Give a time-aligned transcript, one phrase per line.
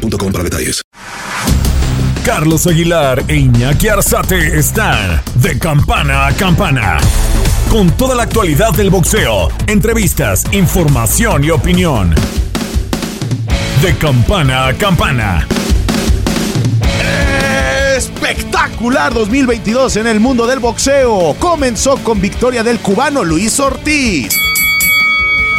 [0.00, 0.82] para detalles.
[2.24, 6.98] Carlos Aguilar e Iñaki Arzate están de campana a campana.
[7.70, 12.14] Con toda la actualidad del boxeo, entrevistas, información y opinión.
[13.82, 15.46] De campana a campana.
[17.96, 21.34] Espectacular 2022 en el mundo del boxeo.
[21.38, 24.49] Comenzó con victoria del cubano Luis Ortiz.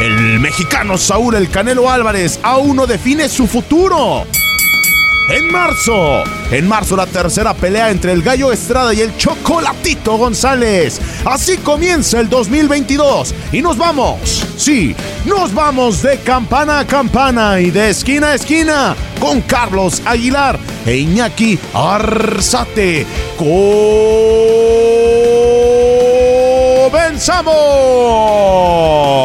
[0.00, 4.26] El mexicano Saúl El Canelo Álvarez aún no define su futuro.
[5.28, 11.00] En marzo, en marzo la tercera pelea entre el Gallo Estrada y el Chocolatito González.
[11.24, 14.94] Así comienza el 2022 y nos vamos, sí,
[15.24, 20.96] nos vamos de campana a campana y de esquina a esquina con Carlos Aguilar e
[20.96, 23.06] Iñaki Arzate.
[26.90, 29.21] ¡Comenzamos!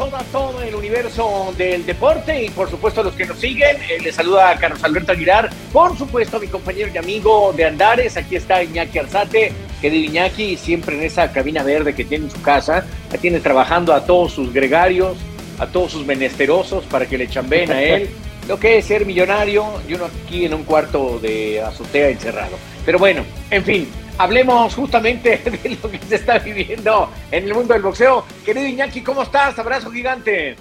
[0.00, 3.76] Toda, todo el universo del deporte y por supuesto los que nos siguen.
[3.82, 7.66] Eh, les saluda a Carlos Alberto Aguilar, por supuesto a mi compañero y amigo de
[7.66, 8.16] Andares.
[8.16, 12.30] Aquí está Iñaki Arzate, que de Iñaki siempre en esa cabina verde que tiene en
[12.30, 15.18] su casa, la tiene trabajando a todos sus gregarios,
[15.58, 18.08] a todos sus menesterosos para que le chambeen a él.
[18.48, 22.56] Lo que es ser millonario y uno aquí en un cuarto de azotea encerrado.
[22.86, 23.88] Pero bueno, en fin,
[24.20, 28.22] hablemos justamente de lo que se está viviendo en el mundo del boxeo.
[28.44, 29.58] Querido Iñaki, ¿cómo estás?
[29.58, 30.56] Abrazo gigante.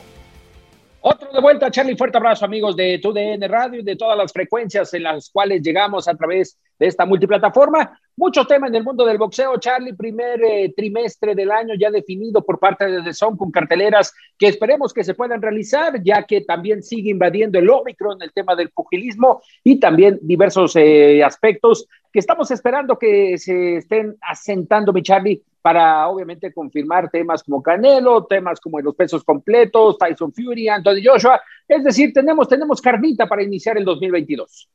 [1.02, 1.98] Otro de vuelta, Charlie.
[1.98, 6.08] Fuerte abrazo, amigos de TUDN Radio y de todas las frecuencias en las cuales llegamos
[6.08, 8.00] a través de esta multiplataforma.
[8.18, 9.94] Mucho tema en el mundo del boxeo, Charlie.
[9.94, 14.48] Primer eh, trimestre del año ya definido por parte de The Zone con carteleras que
[14.48, 18.70] esperemos que se puedan realizar, ya que también sigue invadiendo el Omicron, el tema del
[18.70, 25.44] pugilismo y también diversos eh, aspectos que estamos esperando que se estén asentando, mi Charlie,
[25.62, 31.42] para obviamente confirmar temas como Canelo, temas como los pesos completos, Tyson Fury, Anthony Joshua.
[31.68, 34.70] Es decir, tenemos, tenemos carnita para iniciar el 2022.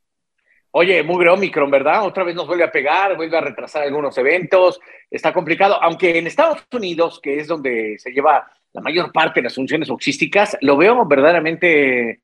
[0.77, 2.05] Oye, muy Omicron, ¿verdad?
[2.05, 6.27] Otra vez nos vuelve a pegar, vuelve a retrasar algunos eventos, está complicado, aunque en
[6.27, 10.77] Estados Unidos, que es donde se lleva la mayor parte de las funciones boxísticas, lo
[10.77, 12.23] veo verdaderamente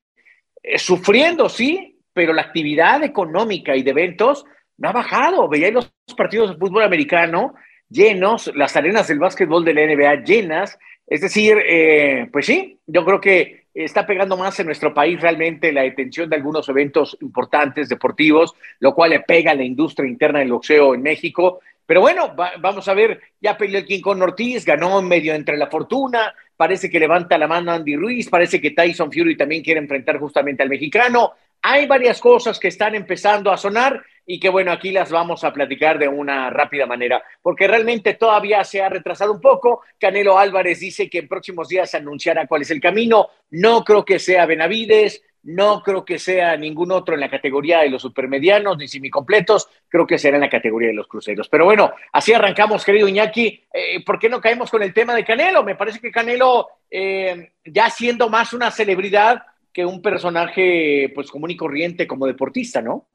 [0.61, 4.45] eh, sufriendo, sí, pero la actividad económica y de eventos
[4.81, 5.47] no ha bajado.
[5.47, 7.53] Veía los partidos de fútbol americano
[7.87, 10.79] llenos, las arenas del básquetbol de la NBA llenas.
[11.05, 15.71] Es decir, eh, pues sí, yo creo que está pegando más en nuestro país realmente
[15.71, 20.39] la detención de algunos eventos importantes deportivos, lo cual le pega a la industria interna
[20.39, 21.59] del boxeo en México.
[21.85, 25.67] Pero bueno, vamos a ver, ya peleó el King con Ortiz, ganó medio entre la
[25.67, 30.17] fortuna, parece que levanta la mano Andy Ruiz, parece que Tyson Fury también quiere enfrentar
[30.17, 31.33] justamente al mexicano.
[31.61, 35.53] Hay varias cosas que están empezando a sonar y que bueno, aquí las vamos a
[35.53, 39.81] platicar de una rápida manera, porque realmente todavía se ha retrasado un poco.
[39.99, 43.29] Canelo Álvarez dice que en próximos días anunciará cuál es el camino.
[43.49, 47.89] No creo que sea Benavides, no creo que sea ningún otro en la categoría de
[47.89, 51.49] los supermedianos ni semicompletos, creo que será en la categoría de los cruceros.
[51.49, 53.63] Pero bueno, así arrancamos, querido Iñaki.
[53.73, 55.63] Eh, ¿Por qué no caemos con el tema de Canelo?
[55.63, 59.43] Me parece que Canelo, eh, ya siendo más una celebridad
[59.73, 63.07] que un personaje pues común y corriente como deportista, ¿no?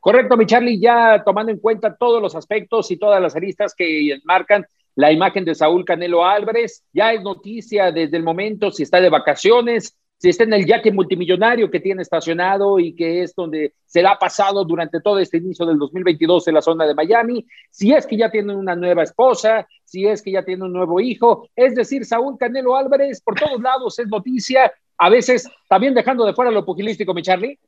[0.00, 4.18] Correcto, mi Charlie, ya tomando en cuenta todos los aspectos y todas las aristas que
[4.24, 4.66] marcan
[4.96, 9.10] la imagen de Saúl Canelo Álvarez, ya es noticia desde el momento si está de
[9.10, 14.04] vacaciones, si está en el yaque multimillonario que tiene estacionado y que es donde se
[14.06, 18.06] ha pasado durante todo este inicio del 2022 en la zona de Miami, si es
[18.06, 21.74] que ya tiene una nueva esposa, si es que ya tiene un nuevo hijo, es
[21.74, 26.50] decir, Saúl Canelo Álvarez por todos lados es noticia, a veces también dejando de fuera
[26.50, 27.58] lo pugilístico, mi Charlie.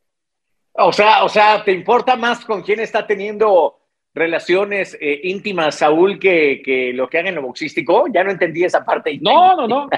[0.74, 3.78] O sea, o sea, ¿te importa más con quién está teniendo
[4.14, 8.06] relaciones eh, íntimas, Saúl, que, que, lo que haga en lo boxístico?
[8.12, 9.18] Ya no entendí esa parte.
[9.20, 9.88] No, no, no.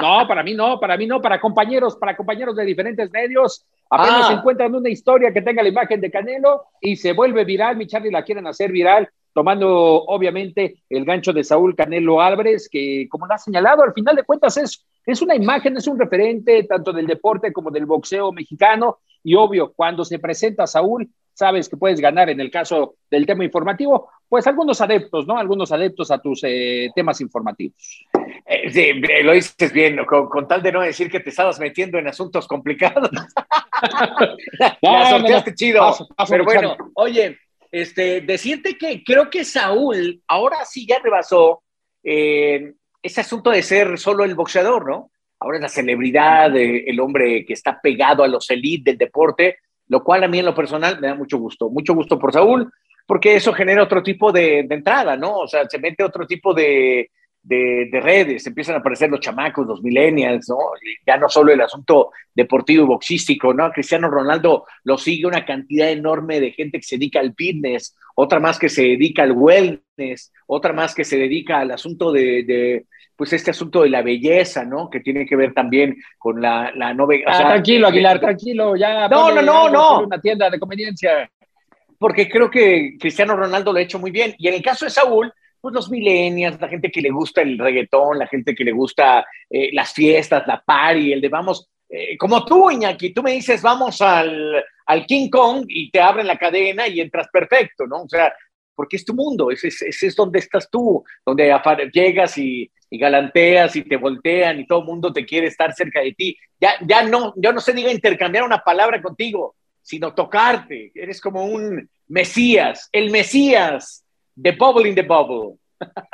[0.00, 3.64] No, para mí no, para mí no, para compañeros, para compañeros de diferentes medios.
[3.90, 4.32] Apenas ah.
[4.32, 7.76] encuentran una historia que tenga la imagen de Canelo y se vuelve viral.
[7.76, 9.68] Mi Charlie la quieren hacer viral, tomando
[10.04, 14.24] obviamente el gancho de Saúl Canelo Álvarez, que como lo ha señalado, al final de
[14.24, 18.98] cuentas es, es una imagen, es un referente tanto del deporte como del boxeo mexicano
[19.22, 23.44] y obvio, cuando se presenta Saúl, sabes que puedes ganar en el caso del tema
[23.44, 25.36] informativo, pues algunos adeptos, ¿no?
[25.36, 28.06] Algunos adeptos a tus eh, temas informativos.
[28.46, 28.92] Eh, sí,
[29.22, 33.10] lo dices bien, con, tal de no decir que te estabas metiendo en asuntos complicados.
[34.82, 35.94] no, no, chido.
[36.28, 37.38] pero bueno, oye,
[37.72, 41.62] este, decirte que creo que Saúl ahora sí ya rebasó
[42.02, 42.74] eh,
[43.04, 45.10] ese asunto de ser solo el boxeador, ¿no?
[45.38, 49.58] Ahora es la celebridad, el hombre que está pegado a los elites del deporte,
[49.88, 52.72] lo cual a mí en lo personal me da mucho gusto, mucho gusto por Saúl,
[53.06, 55.36] porque eso genera otro tipo de, entrada, ¿no?
[55.40, 57.10] O sea, se mete otro tipo de,
[57.44, 60.56] de, redes, empiezan a aparecer los chamacos, los millennials, ¿no?
[61.06, 63.70] ya no solo el asunto deportivo y boxístico, ¿no?
[63.70, 68.40] Cristiano Ronaldo lo sigue una cantidad enorme de gente que se dedica al fitness, otra
[68.40, 73.32] más que se dedica al wellness, otra más que se dedica al asunto de, pues
[73.34, 74.88] este asunto de la belleza, ¿no?
[74.88, 77.24] Que tiene que ver también con la, la novela.
[77.26, 79.06] Ah, tranquilo, Aguilar, tranquilo, ya.
[79.08, 80.00] No, no, no, no.
[80.00, 81.30] Una tienda de conveniencia.
[81.98, 84.34] Porque creo que Cristiano Ronaldo lo ha hecho muy bien.
[84.38, 85.32] Y en el caso de Saúl,
[85.64, 89.24] pues los millennials, la gente que le gusta el reggaetón, la gente que le gusta
[89.48, 93.62] eh, las fiestas, la party, el de vamos, eh, como tú, Iñaki, tú me dices
[93.62, 98.02] vamos al, al, King Kong y te abren la cadena y entras perfecto, ¿no?
[98.02, 98.30] O sea,
[98.74, 101.58] porque es tu mundo, ese, es donde estás tú, donde
[101.94, 106.02] llegas y, y, galanteas y te voltean y todo el mundo te quiere estar cerca
[106.02, 106.36] de ti.
[106.60, 110.92] Ya, ya no, yo no sé diga intercambiar una palabra contigo, sino tocarte.
[110.94, 114.04] Eres como un Mesías, el Mesías
[114.40, 115.58] The Bubble in the Bubble.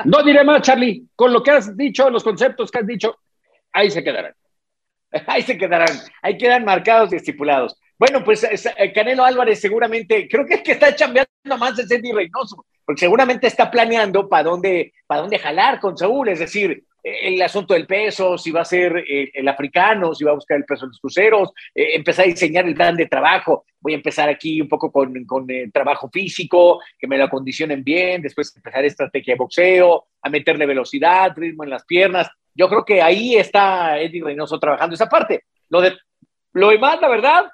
[0.05, 1.05] No diré más, Charlie.
[1.15, 3.19] Con lo que has dicho, los conceptos que has dicho,
[3.73, 4.35] ahí se quedarán.
[5.27, 5.91] Ahí se quedarán.
[6.23, 7.77] Ahí quedan marcados y estipulados.
[7.99, 12.13] Bueno, pues eh, Canelo Álvarez seguramente, creo que es que está chambeando más de Sandy
[12.13, 17.41] Reynoso, porque seguramente está planeando para dónde, para dónde jalar con Saúl, es decir, el
[17.43, 20.65] asunto del peso, si va a ser eh, el africano, si va a buscar el
[20.65, 23.65] peso de los cruceros, eh, empezar a diseñar el plan de trabajo.
[23.81, 28.23] Voy a empezar aquí un poco con, con trabajo físico, que me lo acondicionen bien,
[28.23, 32.29] después empezar estrategia de boxeo, a meterle velocidad, ritmo en las piernas.
[32.55, 35.45] Yo creo que ahí está Eddie Reynoso trabajando esa parte.
[35.69, 35.97] Lo, de,
[36.53, 37.47] lo demás, la verdad,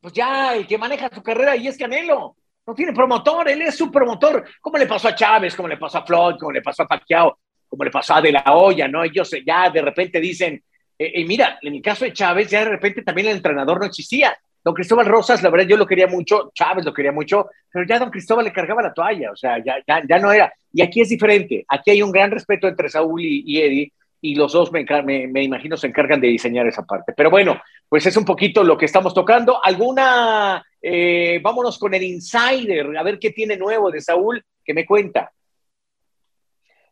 [0.00, 2.36] pues ya el que maneja su carrera ahí es Canelo.
[2.66, 4.44] No tiene promotor, él es su promotor.
[4.60, 5.56] ¿Cómo le pasó a Chávez?
[5.56, 6.36] ¿Cómo le pasó a Floyd?
[6.38, 7.38] ¿Cómo le pasó a Pacquiao?
[7.70, 9.04] Como le pasó De La Hoya, ¿no?
[9.04, 10.62] Ellos ya de repente dicen,
[10.98, 13.86] eh, y mira, en el caso de Chávez, ya de repente también el entrenador no
[13.86, 14.36] existía.
[14.62, 17.98] Don Cristóbal Rosas, la verdad, yo lo quería mucho, Chávez lo quería mucho, pero ya
[17.98, 20.52] don Cristóbal le cargaba la toalla, o sea, ya, ya, ya no era.
[20.72, 24.52] Y aquí es diferente, aquí hay un gran respeto entre Saúl y, Eddie, y los
[24.52, 24.84] dos me,
[25.28, 27.14] me, imagino se encargan de diseñar esa parte.
[27.16, 27.58] Pero bueno,
[27.88, 29.64] pues es un poquito lo que estamos tocando.
[29.64, 34.84] ¿Alguna, eh, vámonos con el insider, a ver qué tiene nuevo de Saúl, que me
[34.84, 35.32] cuenta?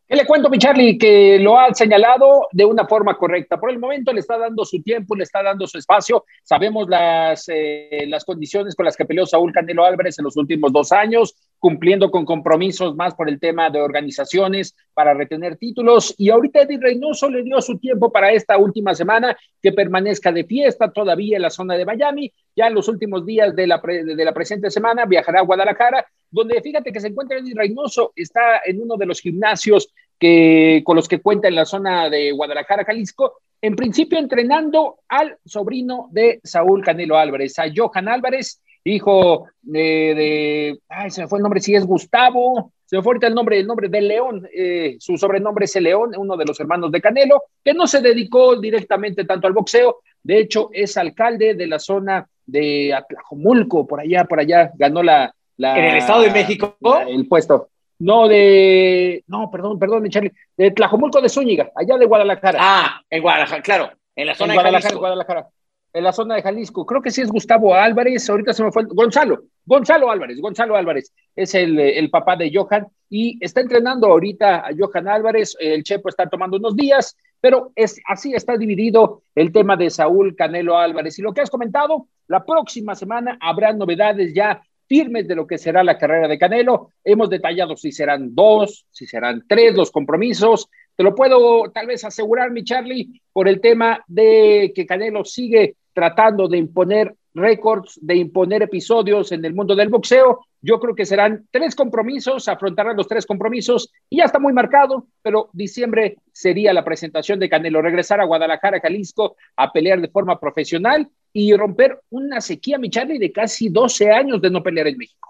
[0.09, 0.97] ¿Qué le cuento, mi Charlie?
[0.97, 3.61] Que lo ha señalado de una forma correcta.
[3.61, 6.25] Por el momento le está dando su tiempo, le está dando su espacio.
[6.43, 10.73] Sabemos las, eh, las condiciones con las que peleó Saúl Canelo Álvarez en los últimos
[10.73, 16.15] dos años, cumpliendo con compromisos más por el tema de organizaciones para retener títulos.
[16.17, 20.45] Y ahorita Eddie Reynoso le dio su tiempo para esta última semana que permanezca de
[20.45, 22.33] fiesta todavía en la zona de Miami.
[22.55, 26.61] Ya en los últimos días de la, de la presente semana viajará a Guadalajara donde
[26.61, 31.09] fíjate que se encuentra Eddie Reynoso, está en uno de los gimnasios que, con los
[31.09, 36.85] que cuenta en la zona de Guadalajara, Jalisco, en principio entrenando al sobrino de Saúl
[36.85, 41.87] Canelo Álvarez, a Johan Álvarez, hijo de, ay, se me fue el nombre, sí es
[41.87, 45.77] Gustavo, se me fue ahorita el nombre, el nombre de León, eh, su sobrenombre es
[45.77, 49.53] el León, uno de los hermanos de Canelo, que no se dedicó directamente tanto al
[49.53, 55.03] boxeo, de hecho es alcalde de la zona de Atlajomulco, por allá, por allá, ganó
[55.03, 56.77] la, ¿En el Estado de México?
[57.07, 57.69] el puesto.
[57.99, 59.25] No, de.
[59.27, 60.33] No, perdón, perdón, Charlie.
[60.57, 62.59] De Tlajomulco de Zúñiga, allá de Guadalajara.
[62.61, 63.91] Ah, en Guadalajara, claro.
[64.15, 64.99] En la zona de Jalisco.
[64.99, 65.49] Guadalajara.
[65.93, 66.85] En la zona de Jalisco.
[66.85, 68.29] Creo que sí es Gustavo Álvarez.
[68.29, 68.85] Ahorita se me fue.
[68.85, 69.45] Gonzalo.
[69.65, 70.41] Gonzalo Álvarez.
[70.41, 71.13] Gonzalo Álvarez.
[71.35, 72.87] Es el, el papá de Johan.
[73.09, 75.57] Y está entrenando ahorita a Johan Álvarez.
[75.59, 77.17] El Chepo está tomando unos días.
[77.41, 81.19] Pero es, así está dividido el tema de Saúl Canelo Álvarez.
[81.19, 85.59] Y lo que has comentado, la próxima semana habrá novedades ya firmes de lo que
[85.59, 86.91] será la carrera de Canelo.
[87.05, 90.69] Hemos detallado si serán dos, si serán tres los compromisos.
[90.97, 95.77] Te lo puedo tal vez asegurar, mi Charlie, por el tema de que Canelo sigue
[95.99, 100.47] tratando de imponer récords, de imponer episodios en el mundo del boxeo.
[100.61, 105.09] Yo creo que serán tres compromisos, afrontarán los tres compromisos y ya está muy marcado,
[105.23, 110.39] pero diciembre sería la presentación de Canelo, regresar a Guadalajara, Jalisco, a pelear de forma
[110.39, 114.99] profesional y romper una sequía, mi Charlie, de casi 12 años de no pelear en
[114.99, 115.29] México.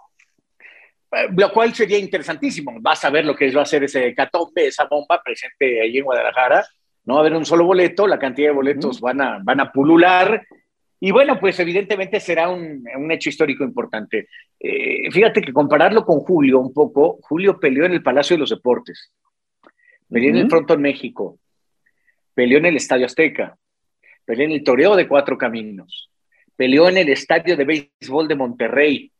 [1.12, 2.76] Eh, lo cual sería interesantísimo.
[2.78, 6.04] Vas a ver lo que va a ser ese catombe, esa bomba presente ahí en
[6.04, 6.66] Guadalajara.
[7.06, 9.72] No va a haber un solo boleto, la cantidad de boletos van, a, van a
[9.72, 10.46] pulular.
[11.00, 14.28] Y bueno, pues evidentemente será un, un hecho histórico importante.
[14.58, 18.50] Eh, fíjate que compararlo con Julio un poco, Julio peleó en el Palacio de los
[18.50, 19.12] Deportes,
[20.08, 21.38] peleó en el Frontón México,
[22.34, 23.56] peleó en el Estadio Azteca,
[24.24, 26.10] peleó en el Toreo de Cuatro Caminos,
[26.56, 29.12] peleó en el Estadio de Béisbol de Monterrey,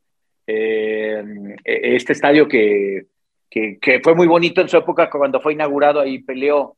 [0.51, 1.23] eh,
[1.65, 3.07] este estadio que,
[3.51, 6.77] que, fue muy bonito en su época cuando fue inaugurado, ahí peleó.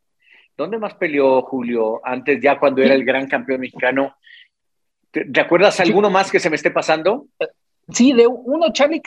[0.57, 2.01] ¿Dónde más peleó Julio?
[2.05, 4.17] Antes, ya cuando era el gran campeón mexicano.
[5.11, 7.27] ¿Te, acuerdas alguno más que se me esté pasando?
[7.89, 9.03] Sí, de uno, Charlie,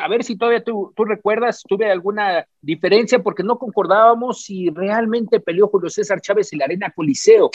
[0.00, 5.40] a ver si todavía tú, tú, recuerdas, tuve alguna diferencia porque no concordábamos si realmente
[5.40, 7.50] peleó Julio César Chávez en la Arena Coliseo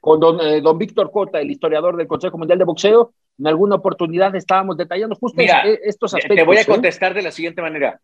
[0.00, 3.12] con don, eh, don Víctor Cota, el historiador del Consejo Mundial de Boxeo.
[3.38, 6.36] En alguna oportunidad estábamos detallando justo estos aspectos.
[6.36, 6.66] Te voy a ¿eh?
[6.66, 8.00] contestar de la siguiente manera.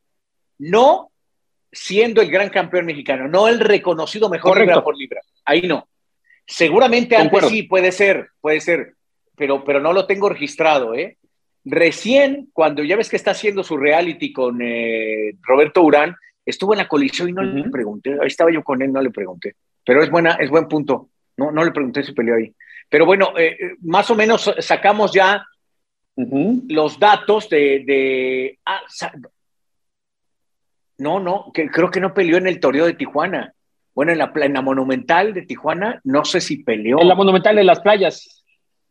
[0.58, 1.11] No
[1.73, 5.20] siendo el gran campeón mexicano, no el reconocido mejor libra por libra.
[5.44, 5.88] Ahí no.
[6.46, 8.94] Seguramente antes sí, puede ser, puede ser,
[9.36, 11.16] pero, pero no lo tengo registrado, ¿eh?
[11.64, 16.78] Recién, cuando ya ves que está haciendo su reality con eh, Roberto Urán, estuvo en
[16.78, 19.54] la colisión y no le pregunté, ahí estaba yo con él, no le pregunté.
[19.82, 21.08] Pero es buena, es buen punto.
[21.36, 22.54] No, no le pregunté si peleó ahí.
[22.88, 25.44] Pero bueno, eh, eh, más o menos sacamos ya
[26.16, 28.58] los datos de.
[28.64, 28.82] Ah,
[30.98, 33.53] no, no, que, creo que no peleó en el Toreo de Tijuana.
[33.94, 37.00] Bueno, en la, en la Monumental de Tijuana, no sé si peleó.
[37.00, 38.44] En la Monumental de las playas.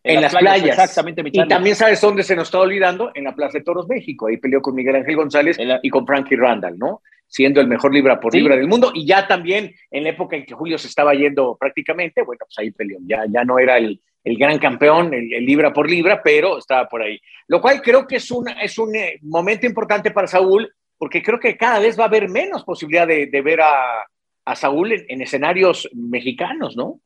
[0.04, 1.24] En, las, playas, Exactamente.
[1.26, 4.28] Y también sabes dónde se nos está olvidando, en la Plaza de Toros México.
[4.28, 7.02] Ahí peleó con Miguel Ángel González y con Frankie Randall, ¿no?
[7.28, 8.92] Siendo el mejor libra por libra del mundo.
[8.94, 12.58] Y ya también en la época en que Julio se estaba yendo prácticamente, bueno, pues
[12.60, 13.00] ahí peleó.
[13.06, 17.02] Ya, ya no era el, el gran campeón, el, libra por libra, pero estaba por
[17.02, 17.20] ahí.
[17.48, 21.40] Lo cual creo que es, una, es un eh, momento importante para Saúl, porque creo
[21.40, 24.06] que cada vez va a haber menos posibilidad de, ver a,
[24.46, 27.00] a Saúl en, en escenarios mexicanos, ¿no?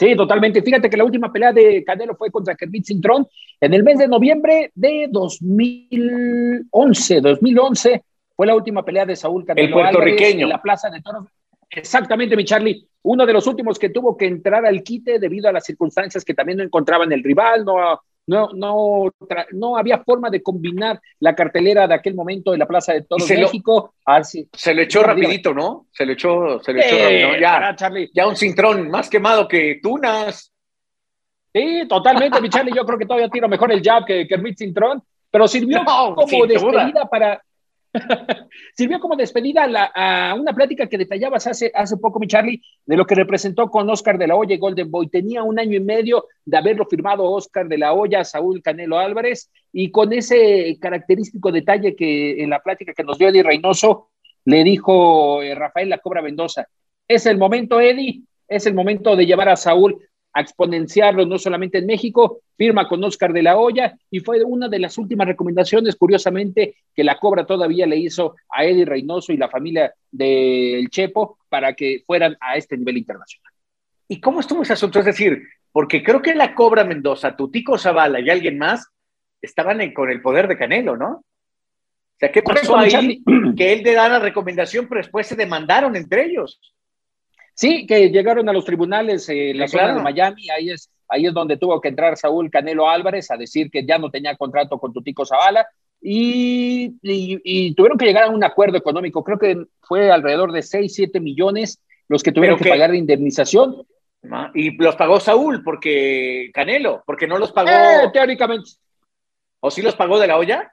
[0.00, 0.62] Sí, totalmente.
[0.62, 3.26] Fíjate que la última pelea de Canelo fue contra Kermit Cintrón
[3.60, 7.20] en el mes de noviembre de 2011.
[7.20, 8.02] 2011
[8.34, 10.44] fue la última pelea de Saúl Canelo el puertorriqueño.
[10.44, 11.26] en la Plaza de Toros.
[11.68, 12.88] Exactamente, mi Charlie.
[13.02, 16.32] Uno de los últimos que tuvo que entrar al quite debido a las circunstancias que
[16.32, 19.12] también no encontraban el rival, no no, no,
[19.50, 23.28] no había forma de combinar la cartelera de aquel momento de la Plaza de Toros
[23.28, 23.94] México.
[24.52, 25.88] se lo echó rapidito, ¿no?
[25.90, 27.40] Se lo echó, se lo echó rapidito.
[27.40, 27.76] Ya,
[28.14, 30.52] ya un cintrón más quemado que Tunas.
[31.52, 32.72] Sí, totalmente, mi Charlie.
[32.72, 37.06] Yo creo que todavía tiro mejor el jab que Kermit Cintrón, pero sirvió como despedida
[37.10, 37.42] para,
[38.76, 43.04] Sirvió como despedida a, una plática que detallabas hace, hace poco, mi Charlie, de lo
[43.04, 45.08] que representó con Oscar de la Hoya y Golden Boy.
[45.08, 49.50] Tenía un año y medio de haberlo firmado Oscar de la Hoya, Saúl Canelo Álvarez,
[49.72, 54.10] y con ese característico detalle que en la plática que nos dio Eddie Reynoso,
[54.44, 56.66] le dijo eh, Rafael La Cobra Mendoza,
[57.06, 60.00] es el momento, Eddie, es el momento de llevar a Saúl
[60.32, 64.68] a exponenciarlo no solamente en México, firma con Oscar de la Hoya y fue una
[64.68, 69.36] de las últimas recomendaciones, curiosamente, que la Cobra todavía le hizo a Eddie Reynoso y
[69.36, 73.52] la familia del Chepo para que fueran a este nivel internacional.
[74.08, 74.98] ¿Y cómo estuvo ese asunto?
[74.98, 78.88] Es decir, porque creo que la Cobra Mendoza, Tutico Zavala y alguien más
[79.40, 81.08] estaban con el poder de Canelo, ¿no?
[81.10, 81.24] O
[82.18, 83.22] sea, ¿qué pasó ahí?
[83.56, 86.60] Que él le da la recomendación, pero después se demandaron entre ellos.
[87.54, 91.34] Sí, que llegaron a los tribunales en la zona de Miami, ahí es, ahí es
[91.34, 94.92] donde tuvo que entrar Saúl Canelo Álvarez a decir que ya no tenía contrato con
[94.92, 95.66] Tutico Zavala
[96.00, 100.94] y, y, tuvieron que llegar a un acuerdo económico, creo que fue alrededor de 6,
[100.94, 101.78] 7 millones
[102.08, 103.86] los que tuvieron que, pagar de indemnización.
[104.30, 107.68] Ah, y los pagó Saúl, porque Canelo, porque no los pagó.
[107.68, 108.70] Eh, teóricamente.
[109.60, 110.72] ¿O sí los pagó de la olla?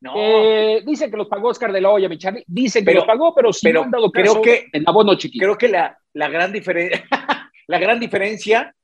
[0.00, 0.12] No.
[0.16, 2.44] Eh, dicen que los pagó Oscar de la Hoya, mi Charlie.
[2.46, 5.44] Dicen que los pagó, pero sí han dado creo que el abono chiquito.
[5.44, 7.04] Creo que la, la gran, diferencia
[7.66, 8.74] la gran diferencia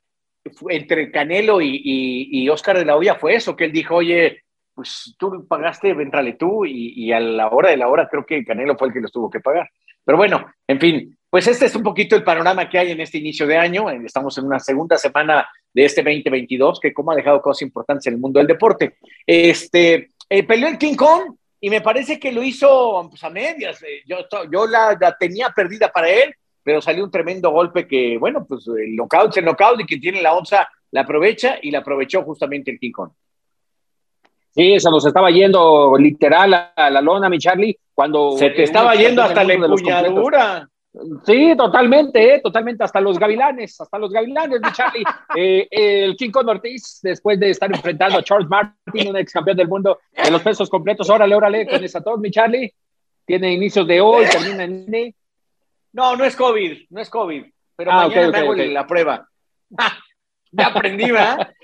[0.69, 4.43] entre Canelo y, y, Oscar de la Hoya fue eso, que él dijo, oye,
[4.75, 8.45] pues tú pagaste, entrale tú, y, y, a la hora de la hora creo que
[8.45, 9.71] Canelo fue el que los tuvo que pagar.
[10.05, 13.17] Pero bueno, en fin, pues este es un poquito el panorama que hay en este
[13.17, 13.89] inicio de año.
[13.89, 18.13] Estamos en una segunda semana de este 2022, que como ha dejado cosas importantes en
[18.13, 18.99] el mundo del deporte.
[19.27, 23.83] Este, eh, peleó el King Kong y me parece que lo hizo pues, a medias.
[23.83, 28.67] Eh, yo la, tenía perdida para él, pero salió un tremendo golpe que, bueno, pues
[28.67, 32.23] el knockout es el knockout y quien tiene la onza la aprovecha y la aprovechó
[32.25, 33.11] justamente el King Kong.
[34.51, 38.37] Sí, se nos estaba yendo literal a la lona, mi Charlie, cuando...
[38.37, 40.69] Se te estaba yendo hasta la empuñadura.
[41.25, 42.41] Sí, totalmente, ¿eh?
[42.41, 45.05] totalmente, hasta los gavilanes, hasta los gavilanes, mi Charlie.
[45.35, 49.57] Eh, el King Kong Ortiz, después de estar enfrentando a Charles Martin, un ex campeón
[49.57, 52.71] del mundo de los pesos completos, órale, órale, con esa tos, mi Charlie.
[53.25, 55.15] Tiene inicios de hoy, termina en...
[55.93, 57.45] No, no es COVID, no es COVID,
[57.77, 59.27] pero ah, mañana me hago la prueba.
[60.51, 61.55] ya aprendí, ¿verdad?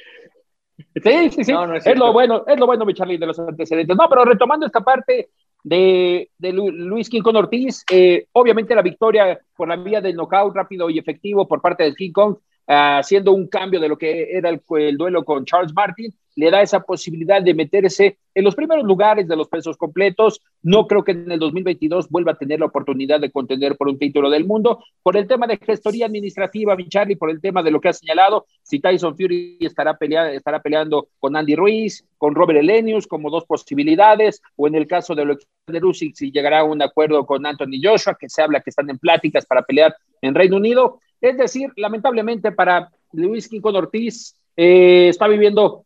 [0.95, 1.53] Sí, sí, sí.
[1.85, 3.97] es, lo bueno, es lo bueno, mi Charlie, de los antecedentes.
[3.97, 5.31] No, pero retomando esta parte,
[5.65, 7.85] de, Luis King Kong Ortiz.
[7.91, 11.97] Eh, obviamente la victoria por la vía del knockout rápido y efectivo por parte del
[11.97, 12.37] King Kong,
[12.69, 16.63] haciendo un cambio de lo que era el, el duelo con Charles Martin le da
[16.63, 20.41] esa posibilidad de meterse en los primeros lugares de los pesos completos.
[20.63, 23.99] No creo que en el 2022 vuelva a tener la oportunidad de contender por un
[23.99, 24.85] título del mundo.
[25.03, 27.93] Por el tema de gestoría administrativa, mi Charlie, por el tema de lo que ha
[27.93, 29.99] señalado, si Tyson Fury estará,
[30.33, 35.17] estará peleando con Andy Ruiz, con Robert Elenius como dos posibilidades, o en el caso
[35.17, 38.71] de Alexander Usyk, si llegará a un acuerdo con Anthony Joshua, que se habla que
[38.71, 41.01] están en pláticas para pelear en Reino Unido.
[41.21, 45.85] Es decir, lamentablemente para Luis King Ortiz, eh, está viviendo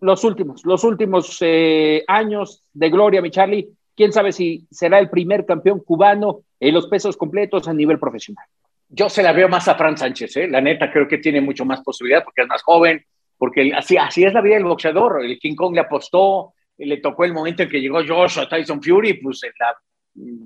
[0.00, 3.68] los últimos, los últimos eh, años de gloria, mi Charlie.
[3.96, 8.44] Quién sabe si será el primer campeón cubano en los pesos completos a nivel profesional.
[8.88, 10.48] Yo se la veo más a Fran Sánchez, ¿eh?
[10.48, 13.04] la neta creo que tiene mucho más posibilidad porque es más joven,
[13.38, 15.24] porque así, así es la vida del boxeador.
[15.24, 19.14] El King Kong le apostó, le tocó el momento en que llegó Joshua Tyson Fury,
[19.14, 19.74] pues se la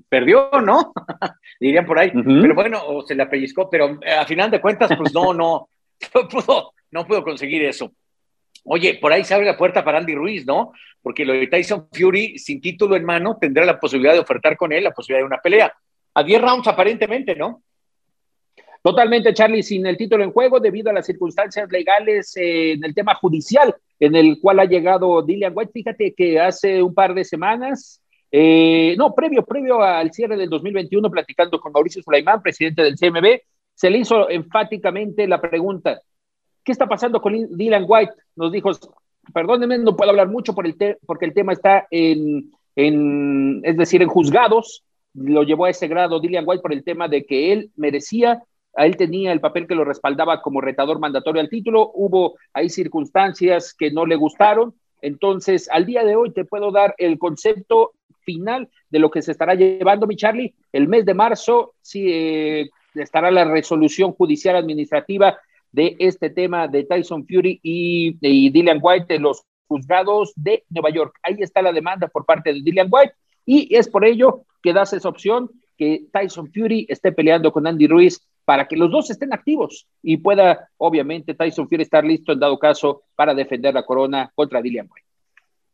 [0.08, 0.92] perdió, ¿no?
[1.60, 2.10] Dirían por ahí.
[2.12, 5.68] Pero bueno, o se la pellizcó, pero eh, a final de cuentas, pues no, no,
[6.14, 7.92] no pudo, no pudo conseguir eso.
[8.64, 10.72] Oye, por ahí se abre la puerta para Andy Ruiz, ¿no?
[11.02, 14.72] Porque lo de Tyson Fury, sin título en mano, tendrá la posibilidad de ofertar con
[14.72, 15.72] él la posibilidad de una pelea.
[16.14, 17.62] A 10 rounds aparentemente, ¿no?
[18.82, 22.94] Totalmente, Charlie, sin el título en juego debido a las circunstancias legales eh, en el
[22.94, 25.72] tema judicial en el cual ha llegado Dillian White.
[25.72, 31.10] Fíjate que hace un par de semanas, eh, no, previo, previo al cierre del 2021,
[31.10, 33.40] platicando con Mauricio Sulaimán, presidente del CMB,
[33.74, 36.00] se le hizo enfáticamente la pregunta,
[36.68, 38.12] ¿Qué está pasando con Dylan White?
[38.36, 38.72] Nos dijo,
[39.32, 44.02] perdónenme, no puedo hablar mucho por el porque el tema está en, en, es decir,
[44.02, 44.84] en juzgados.
[45.14, 48.42] Lo llevó a ese grado Dylan White por el tema de que él merecía,
[48.76, 51.90] a él tenía el papel que lo respaldaba como retador mandatorio al título.
[51.94, 54.74] Hubo ahí circunstancias que no le gustaron.
[55.02, 57.92] Entonces, al día de hoy te puedo dar el concepto
[58.24, 60.54] final de lo que se estará llevando, mi Charlie.
[60.72, 65.38] El mes de marzo sí eh, estará la resolución judicial administrativa
[65.72, 70.90] de este tema de Tyson Fury y, y Dillian White en los juzgados de Nueva
[70.90, 71.18] York.
[71.22, 73.14] Ahí está la demanda por parte de Dillian White
[73.46, 77.86] y es por ello que das esa opción que Tyson Fury esté peleando con Andy
[77.86, 82.40] Ruiz para que los dos estén activos y pueda, obviamente, Tyson Fury estar listo en
[82.40, 85.06] dado caso para defender la corona contra Dillian White.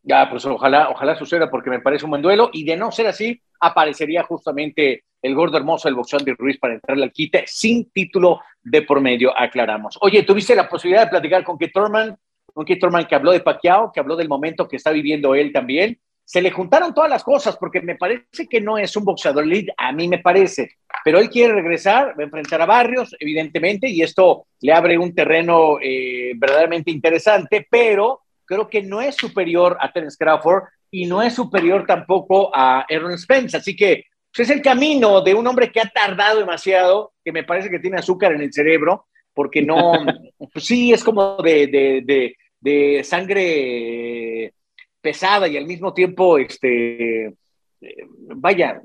[0.03, 3.07] Ya, pues ojalá, ojalá suceda porque me parece un buen duelo y de no ser
[3.07, 7.89] así, aparecería justamente el gordo hermoso del boxeo de Ruiz para entrarle al quite sin
[7.93, 9.97] título de por medio, aclaramos.
[10.01, 11.57] Oye, ¿tuviste la posibilidad de platicar con?
[11.57, 15.53] Con Keith Thurman que habló de Pacquiao, que habló del momento que está viviendo él
[15.53, 15.97] también.
[16.25, 19.67] Se le juntaron todas las cosas porque me parece que no es un boxeador lead,
[19.77, 20.71] a mí me parece,
[21.05, 25.15] pero él quiere regresar, va a enfrentar a Barrios, evidentemente, y esto le abre un
[25.15, 31.23] terreno eh, verdaderamente interesante, pero creo que no es superior a Terence Crawford y no
[31.23, 33.57] es superior tampoco a Aaron Spence.
[33.57, 37.45] Así que pues, es el camino de un hombre que ha tardado demasiado, que me
[37.45, 39.93] parece que tiene azúcar en el cerebro, porque no,
[40.53, 44.55] pues sí, es como de, de, de, sangre
[45.05, 47.33] pesada y al mismo tiempo, este,
[48.35, 48.81] vaya,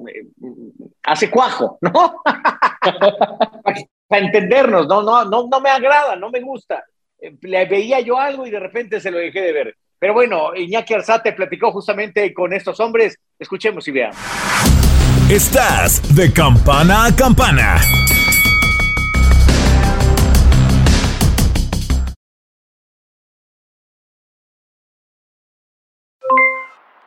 [1.04, 2.22] hace cuajo, ¿no?
[4.08, 6.84] Para entendernos, no, no, no, no me agrada, no me gusta
[7.42, 9.76] le veía yo algo y de repente se lo dejé de ver.
[10.00, 13.18] Pero bueno, Iñaki Arzate platicó justamente con estos hombres.
[13.38, 14.18] Escuchemos y veamos.
[15.30, 17.78] Estás de campana a campana.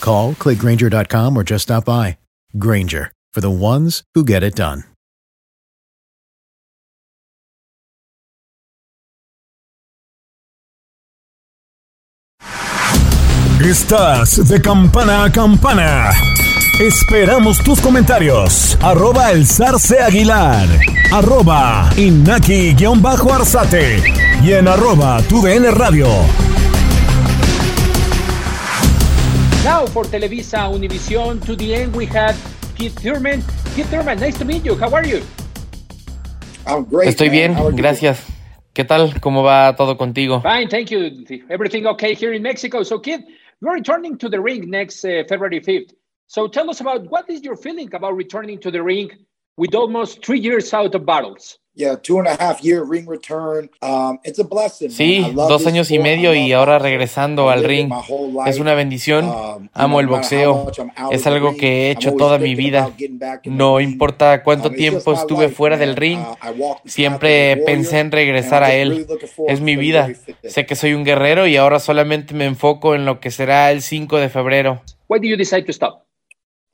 [0.00, 2.18] Call, clickgranger.com, or just stop by.
[2.58, 4.84] Granger, for the ones who get it done.
[13.70, 16.10] Estás de campana a campana.
[16.80, 18.76] Esperamos tus comentarios.
[18.80, 20.66] Arroba el zarce aguilar.
[21.12, 24.02] Arroba inaki-arzate.
[24.42, 26.08] Y en arroba tu DN radio.
[29.64, 32.34] Now for Televisa Univision, to the end we had
[32.76, 33.42] Keith Thurman.
[33.74, 34.74] Keith Thurman, nice to meet you.
[34.74, 35.22] How are you?
[36.66, 37.08] I'm great.
[37.08, 37.32] Estoy man.
[37.32, 37.76] bien, How are you?
[37.76, 38.24] gracias.
[38.72, 39.20] ¿Qué tal?
[39.20, 40.40] ¿Cómo va todo contigo?
[40.42, 41.26] Fine, thank you.
[41.50, 42.82] Everything okay here in Mexico.
[42.82, 43.20] So, Keith,
[43.60, 45.92] you're returning to the ring next uh, February 5th.
[46.26, 49.10] So, tell us about what is your feeling about returning to the ring
[49.58, 51.58] with almost three years out of battles?
[51.72, 53.70] Yeah, two and a half year ring return.
[53.80, 54.90] Um, it's a blessing.
[54.90, 56.90] Sí, I love dos años y medio y ahora boxing.
[56.90, 57.88] regresando I al ring.
[57.88, 58.50] my whole life.
[58.50, 59.24] Es una bendición.
[59.28, 60.70] Um, Amo el no matter how boxeo.
[61.12, 62.80] Es of the algo ring, que he hecho always toda mi vida.
[62.82, 63.88] about getting back in the No ring.
[63.92, 68.14] importa cuánto Um, tiempo my estuve life, fuera del ring, Uh, siempre pensé en and
[68.14, 69.46] regresar I'm a just él.
[69.48, 70.08] Es to mi vida.
[70.08, 70.48] 5th.
[70.50, 73.80] Sé que soy un guerrero y ahora solamente me enfoco en lo que será el
[73.80, 74.82] 5 de febrero.
[75.08, 76.04] Why did you decide to stop?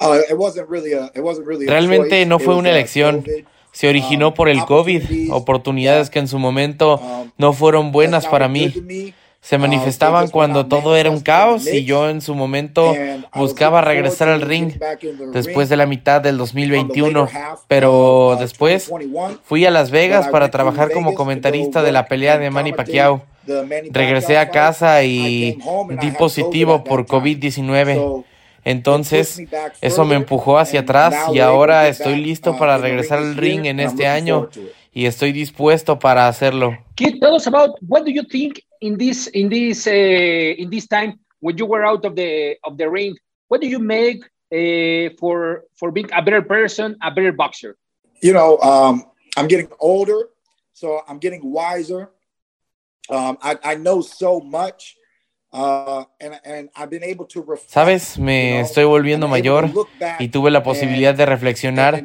[0.01, 3.25] It wasn't really a, it wasn't really a Realmente no It fue una elección.
[3.77, 6.99] Se originó por el COVID, oportunidades que en su momento
[7.37, 9.13] no fueron buenas para mí.
[9.43, 12.95] Se manifestaban cuando todo era un caos y yo en su momento
[13.35, 14.73] buscaba regresar al ring
[15.35, 17.29] después de la mitad del 2021,
[17.69, 18.91] pero después
[19.45, 23.27] fui a Las Vegas para trabajar como comentarista de la pelea de Manny Pacquiao.
[23.91, 25.59] Regresé a casa y
[26.01, 28.25] di positivo por COVID-19.
[28.67, 29.41] Entonces,
[29.81, 34.07] eso me empujó hacia atrás y ahora estoy listo para regresar al ring en este
[34.07, 34.49] año
[34.93, 36.77] y estoy dispuesto para hacerlo.
[36.97, 40.87] Keith, tell us about what do you think in this in this uh, in this
[40.89, 43.15] time when you were out of the of the ring.
[43.49, 47.77] What do you make uh, for for being a better person, a better boxer?
[48.23, 49.05] you know, um,
[49.37, 50.29] I'm getting older,
[50.73, 52.11] so I'm getting wiser.
[53.09, 54.96] Um, I, I know so much,
[57.67, 59.71] Sabes, me estoy volviendo mayor
[60.19, 62.05] y tuve la posibilidad de reflexionar,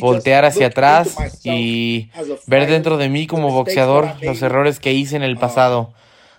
[0.00, 2.10] voltear hacia atrás y
[2.46, 5.92] ver dentro de mí como boxeador los errores que hice en el pasado.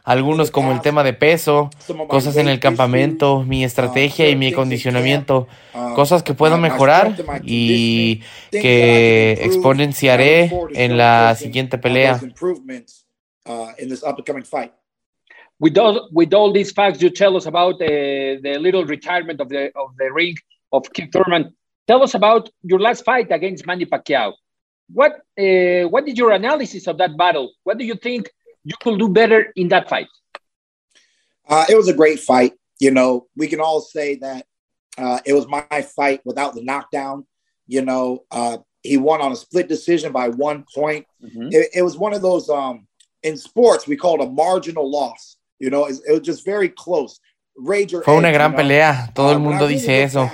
[0.06, 1.70] Algunos como el tema de peso,
[2.08, 5.48] cosas en el campamento, mi estrategia y mi acondicionamiento,
[5.96, 8.22] cosas que puedo mejorar y
[8.52, 12.22] que exponenciaré en la siguiente pelea.
[15.60, 17.88] With all with all these facts you tell us about uh,
[18.46, 20.36] the little retirement of the of the ring
[20.72, 21.54] of Keith Thurman.
[21.88, 24.34] Tell us about your last fight against Manny Pacquiao.
[24.92, 27.54] What uh, what is your analysis of that battle?
[27.64, 28.30] What do you think
[28.64, 30.08] you could do better in that fight?
[31.48, 32.54] Uh, it was a great fight.
[32.80, 34.46] You know, we can all say that
[34.98, 37.26] uh, it was my fight without the knockdown.
[37.68, 41.06] You know, uh, he won on a split decision by one point.
[41.22, 42.88] It, it was one of those um,
[43.24, 45.38] in sports we call it a marginal loss.
[45.64, 47.22] You know, it, it was just very close.
[47.56, 48.58] Rager Fue una edge, gran you know?
[48.58, 50.30] pelea, todo el Uh, mundo dice eso.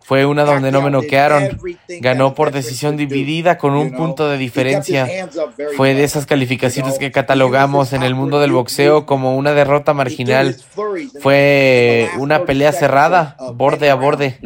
[0.00, 1.58] Fue una donde no me noquearon.
[2.00, 5.08] Ganó that por decisión dividida con un punto de diferencia.
[5.76, 10.54] Fue de esas calificaciones que catalogamos en el mundo del boxeo como una derrota marginal.
[11.20, 14.38] Fue una pelea cerrada, borde a borde.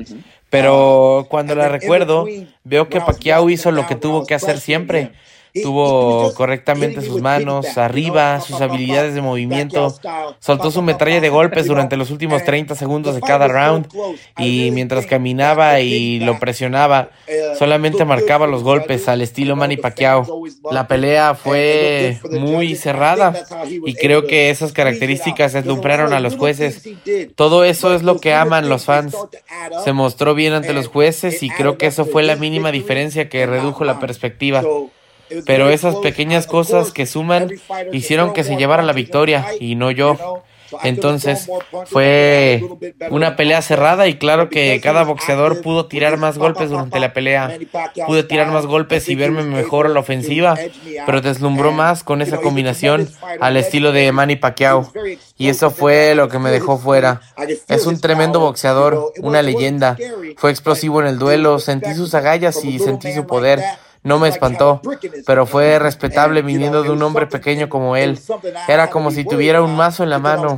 [0.48, 2.26] Pero cuando la recuerdo,
[2.64, 5.12] veo que Pacquiao hizo lo que tuvo que hacer siempre.
[5.62, 9.94] Tuvo correctamente sus manos arriba, sus habilidades de movimiento.
[10.38, 13.88] Soltó su metralla de golpes durante los últimos 30 segundos de cada round
[14.38, 17.10] y mientras caminaba y lo presionaba,
[17.58, 20.26] solamente marcaba los golpes al estilo Manny Pacquiao.
[20.70, 23.34] La pelea fue muy cerrada
[23.84, 26.82] y creo que esas características deslumbraron a los jueces.
[27.34, 29.16] Todo eso es lo que aman los fans.
[29.84, 33.46] Se mostró bien ante los jueces y creo que eso fue la mínima diferencia que
[33.46, 34.62] redujo la perspectiva.
[35.46, 37.50] Pero esas pequeñas cosas que suman
[37.92, 40.42] hicieron que se llevara la victoria y no yo.
[40.82, 41.48] Entonces
[41.86, 42.62] fue
[43.10, 47.58] una pelea cerrada y claro que cada boxeador pudo tirar más golpes durante la pelea.
[48.06, 50.58] Pude tirar más golpes y verme mejor a la ofensiva,
[51.06, 53.08] pero deslumbró más con esa combinación
[53.40, 54.92] al estilo de Manny Pacquiao.
[55.36, 57.20] Y eso fue lo que me dejó fuera.
[57.68, 59.96] Es un tremendo boxeador, una leyenda.
[60.36, 63.62] Fue explosivo en el duelo, sentí sus agallas y sentí su poder.
[64.02, 64.80] No me espantó,
[65.26, 68.18] pero fue respetable viniendo de un hombre pequeño como él.
[68.68, 70.56] Era como si tuviera un mazo en la mano.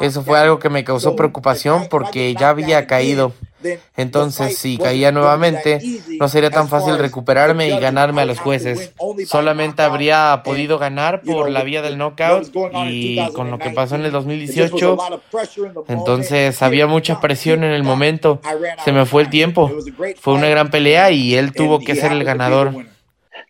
[0.00, 3.32] Eso fue algo que me causó preocupación porque ya había caído.
[3.96, 5.80] Entonces, si caía nuevamente,
[6.18, 8.92] no sería tan fácil recuperarme y ganarme a los jueces.
[9.26, 12.50] Solamente habría podido ganar por la vía del knockout
[12.86, 14.98] y con lo que pasó en el 2018.
[15.88, 18.40] Entonces, había mucha presión en el momento.
[18.84, 19.70] Se me fue el tiempo.
[20.20, 22.74] Fue una gran pelea y él tuvo que ser el ganador.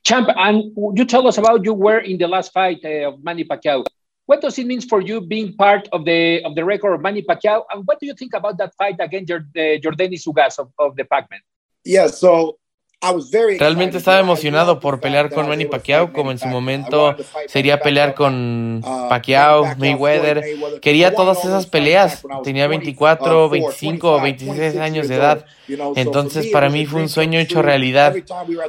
[0.04, 3.44] Champ, and you tell us about you were in the last fight uh, of Manny
[3.44, 3.84] Pacquiao.
[4.26, 7.22] What does it mean for you being part of the of the record of Manny
[7.22, 7.64] Pacquiao?
[7.70, 11.04] And what do you think about that fight against uh, Jordani Sugas of, of the
[11.04, 11.40] Pac-Man?
[11.84, 12.58] Yeah, so
[13.58, 17.14] Realmente estaba emocionado por pelear con Manny Pacquiao, como en su momento
[17.48, 20.42] sería pelear con uh, Pacquiao, Mayweather.
[20.80, 22.22] Quería todas esas peleas.
[22.42, 25.44] Tenía 24, 25 o 26 años de edad.
[25.96, 28.14] Entonces para mí fue un sueño hecho realidad.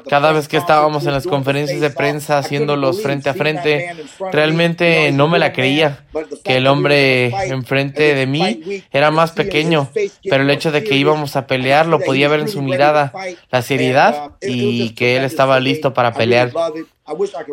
[0.10, 3.92] Cada vez que estábamos en las conferencias de prensa haciéndolos frente a frente,
[4.32, 6.06] realmente no me la creía
[6.44, 9.90] que el hombre enfrente de mí era más pequeño,
[10.30, 13.12] pero el hecho de que íbamos a pelear lo podía ver en su mirada,
[13.52, 16.52] la seriedad y que él estaba listo para pelear.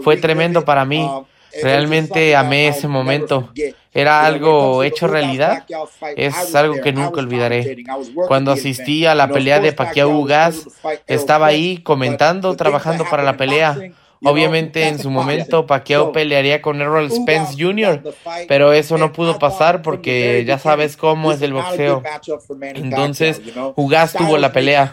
[0.03, 1.09] Fue tremendo para mí.
[1.63, 3.51] Realmente amé ese momento.
[3.93, 5.65] Era algo hecho realidad.
[6.17, 7.85] Es algo que nunca olvidaré.
[8.27, 10.67] Cuando asistí a la pelea de Pacquiao Ugas,
[11.07, 13.77] estaba ahí comentando, trabajando para la pelea.
[14.25, 18.03] Obviamente en su momento Pacquiao pelearía con Errol Spence Jr.,
[18.49, 22.03] pero eso no pudo pasar porque ya sabes cómo es el boxeo.
[22.75, 23.41] Entonces,
[23.77, 24.93] Ugas tuvo la pelea.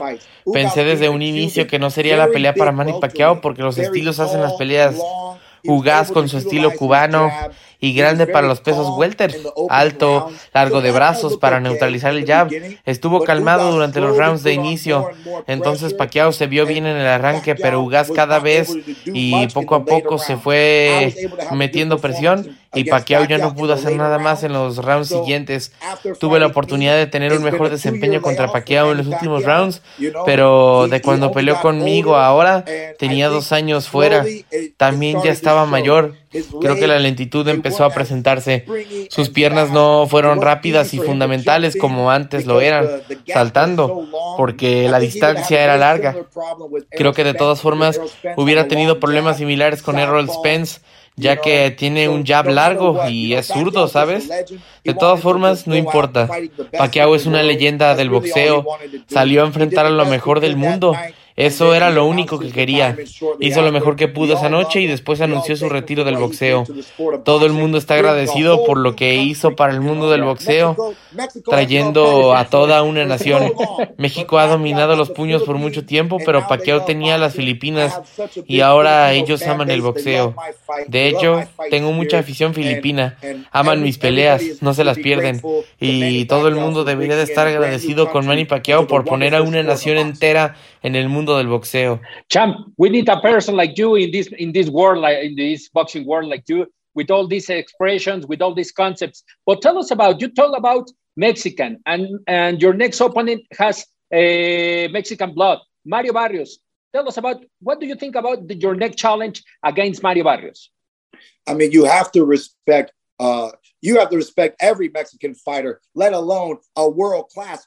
[0.52, 4.20] Pensé desde un inicio que no sería la pelea para Manny Pacquiao porque los estilos
[4.20, 4.96] hacen las peleas.
[5.64, 7.32] Ugas con su estilo cubano
[7.82, 9.36] y grande para los pesos welter,
[9.70, 12.50] alto, largo de brazos para neutralizar el jab.
[12.86, 15.10] Estuvo calmado durante los rounds de inicio,
[15.48, 19.86] entonces Pacquiao se vio bien en el arranque, pero Ugas cada vez y poco a
[19.86, 21.14] poco se fue
[21.52, 25.72] metiendo presión y Pacquiao ya no pudo hacer nada más en los rounds siguientes.
[26.20, 29.82] Tuve la oportunidad de tener un mejor desempeño contra Pacquiao en los últimos rounds,
[30.26, 32.64] pero de cuando peleó conmigo ahora
[32.98, 34.24] tenía dos años fuera.
[34.78, 36.16] También ya estaba mayor.
[36.62, 38.66] Creo que la lentitud empezó a presentarse.
[39.10, 42.88] Sus piernas no fueron rápidas y fundamentales como antes lo eran,
[43.26, 46.16] saltando, porque la distancia era larga.
[46.92, 48.00] Creo que de todas formas
[48.38, 50.82] hubiera tenido problemas similares con Errol Spence
[51.20, 54.30] ya que tiene un jab largo y es zurdo, ¿sabes?
[54.84, 56.30] De todas formas, no importa.
[56.78, 58.66] Pacquiao es una leyenda del boxeo,
[59.08, 60.96] salió a enfrentar a lo mejor del mundo
[61.40, 62.98] eso era lo único que quería.
[63.40, 66.66] Hizo lo mejor que pudo esa noche y después anunció su retiro del boxeo.
[67.24, 70.76] Todo el mundo está agradecido por lo que hizo para el mundo del boxeo,
[71.46, 73.54] trayendo a toda una nación.
[73.96, 78.02] México ha dominado los puños por mucho tiempo, pero Pacquiao tenía las Filipinas
[78.46, 80.36] y ahora ellos aman el boxeo.
[80.88, 83.18] De hecho, tengo mucha afición filipina.
[83.52, 85.42] Aman mis peleas, no se las pierden.
[85.80, 89.64] Y todo el mundo debería de estar agradecido con Manny Pacquiao por poner a una
[89.64, 92.00] nación entera en el mundo del boxeo.
[92.30, 95.70] Champ, we need a person like you in this in this world, like in this
[95.70, 96.66] boxing world, like you,
[96.96, 99.24] with all these expressions, with all these concepts.
[99.46, 100.30] But tell us about you.
[100.30, 106.60] Talk about Mexican, and and your next opponent has a Mexican blood, Mario Barrios.
[106.94, 110.70] Tell us about what do you think about the, your next challenge against Mario Barrios?
[111.48, 113.52] I mean, you have to respect uh,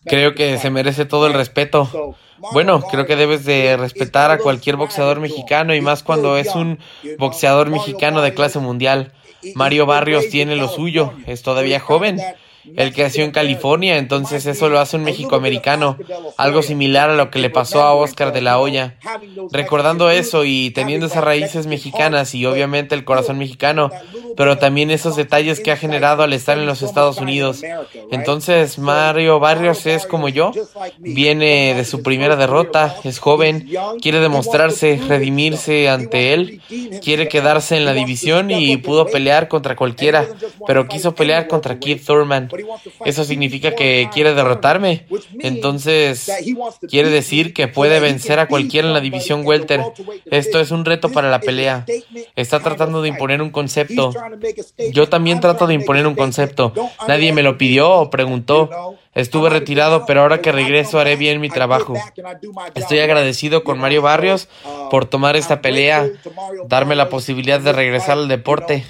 [0.04, 2.16] Creo que se merece todo el respeto.
[2.52, 6.78] Bueno, creo que debes de respetar a cualquier boxeador mexicano y más cuando es un
[7.18, 9.12] boxeador mexicano de clase mundial.
[9.54, 12.20] Mario Barrios tiene lo suyo, es todavía joven
[12.76, 15.96] Él creció en California, entonces eso lo hace un mexicoamericano,
[16.36, 18.96] algo similar a lo que le pasó a Oscar de la Hoya.
[19.50, 23.90] Recordando eso y teniendo esas raíces mexicanas y obviamente el corazón mexicano,
[24.36, 27.62] pero también esos detalles que ha generado al estar en los Estados Unidos.
[28.10, 30.52] Entonces Mario Barrios es como yo,
[30.98, 33.68] viene de su primera derrota, es joven,
[34.00, 36.60] quiere demostrarse, redimirse ante él,
[37.02, 40.28] quiere quedarse en la división y pudo pelear contra cualquiera,
[40.66, 42.51] pero quiso pelear contra Keith Thurman.
[43.04, 45.06] Eso significa que quiere derrotarme.
[45.40, 46.30] Entonces,
[46.88, 49.80] quiere decir que puede vencer a cualquiera en la división welter.
[50.30, 51.84] Esto es un reto para la pelea.
[52.36, 54.12] Está tratando de imponer un concepto.
[54.92, 56.72] Yo también trato de imponer un concepto.
[57.08, 58.98] Nadie me lo pidió o preguntó.
[59.14, 61.94] Estuve retirado, pero ahora que regreso haré bien mi trabajo.
[62.74, 64.48] Estoy agradecido con Mario Barrios
[64.90, 66.08] por tomar esta pelea,
[66.66, 68.84] darme la posibilidad de regresar al deporte.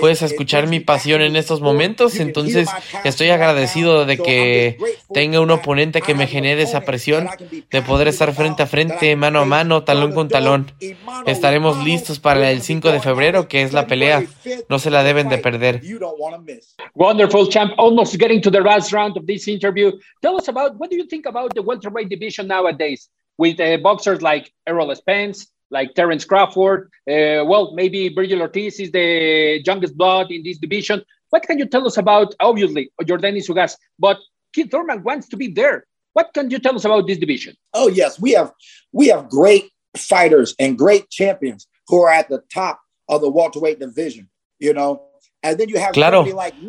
[0.00, 2.68] Puedes escuchar mi pasión en estos momentos, entonces
[3.04, 4.78] estoy agradecido de que
[5.14, 7.28] tenga un oponente que me genere esa presión,
[7.70, 10.72] de poder estar frente a frente, mano a mano, talón con talón.
[11.26, 14.24] Estaremos listos para el 5 de febrero, que es la pelea.
[14.68, 15.82] No se la deben de perder.
[16.94, 19.67] Wonderful champ, almost getting to the last round of this interview.
[20.22, 24.20] Tell us about what do you think about the welterweight division nowadays with uh, boxers
[24.20, 26.90] like Errol Spence, like Terence Crawford.
[27.08, 31.02] Uh, well, maybe Virgil Ortiz is the youngest blood in this division.
[31.30, 34.18] What can you tell us about, obviously, Jordani Sugas, but
[34.52, 35.86] Keith Thurman wants to be there.
[36.14, 37.54] What can you tell us about this division?
[37.74, 38.52] Oh, yes, we have
[38.92, 43.78] we have great fighters and great champions who are at the top of the welterweight
[43.78, 44.28] division.
[44.58, 45.07] You know,
[45.92, 46.24] Claro,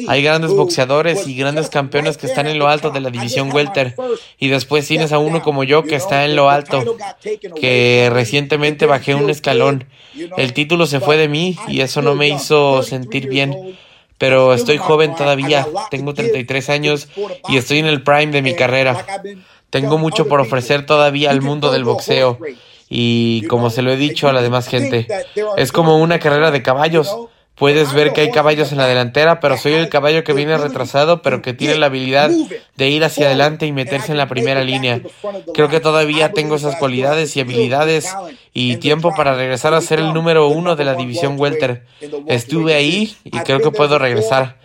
[0.07, 3.95] hay grandes boxeadores y grandes campeones que están en lo alto de la división welter
[4.37, 6.95] y después tienes a uno como yo que está en lo alto,
[7.59, 9.85] que recientemente bajé un escalón.
[10.37, 13.75] El título se fue de mí y eso no me hizo sentir bien,
[14.19, 17.07] pero estoy joven todavía, tengo 33 años
[17.47, 19.03] y estoy en el prime de mi carrera.
[19.71, 22.37] Tengo mucho por ofrecer todavía al mundo del boxeo
[22.87, 25.07] y como se lo he dicho a la demás gente,
[25.57, 27.15] es como una carrera de caballos.
[27.59, 31.21] Puedes ver que hay caballos en la delantera, pero soy el caballo que viene retrasado,
[31.21, 32.31] pero que tiene la habilidad
[32.77, 35.01] de ir hacia adelante y meterse en la primera línea.
[35.53, 38.15] Creo que todavía tengo esas cualidades y habilidades
[38.53, 41.85] y tiempo para regresar a ser el número uno de la división welter.
[42.27, 44.57] Estuve ahí y creo que puedo regresar.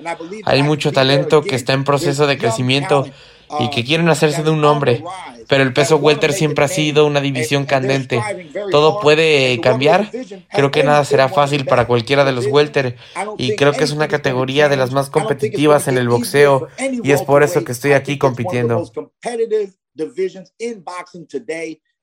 [0.44, 3.06] Hay mucho talento que está en proceso de crecimiento
[3.58, 5.02] y que quieren hacerse de un nombre,
[5.48, 8.20] pero el peso welter siempre ha sido una división candente.
[8.70, 10.10] Todo puede cambiar.
[10.50, 12.96] Creo que nada será fácil para cualquiera de los welter
[13.38, 17.22] y creo que es una categoría de las más competitivas en el boxeo y es
[17.22, 18.84] por eso que estoy aquí compitiendo.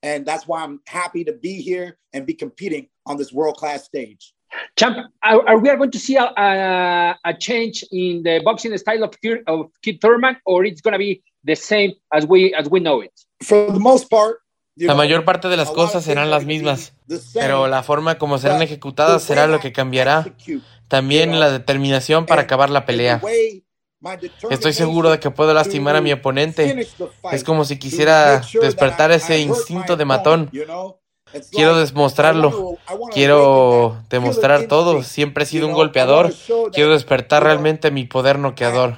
[0.03, 3.85] And that's why I'm happy to be here and be competing on this world class
[3.85, 4.33] stage.
[4.75, 9.03] Champ, are, are we going to see a, a, a, change in the boxing style
[9.03, 9.15] of,
[9.47, 12.99] of Keith Thurman, or it's going to be the same as we as we know
[12.99, 13.13] it?
[13.41, 14.37] For the most part,
[14.75, 16.93] la mayor parte de las cosas serán las mismas,
[17.33, 20.33] pero la forma como serán ejecutadas será lo que cambiará.
[20.87, 23.21] También la determinación para acabar la pelea.
[24.49, 26.87] Estoy seguro de que puedo lastimar a mi oponente.
[27.31, 30.49] Es como si quisiera despertar ese instinto de matón.
[31.51, 32.77] Quiero demostrarlo.
[33.11, 35.03] Quiero demostrar todo.
[35.03, 36.33] Siempre he sido un golpeador.
[36.73, 38.97] Quiero despertar realmente mi poder noqueador.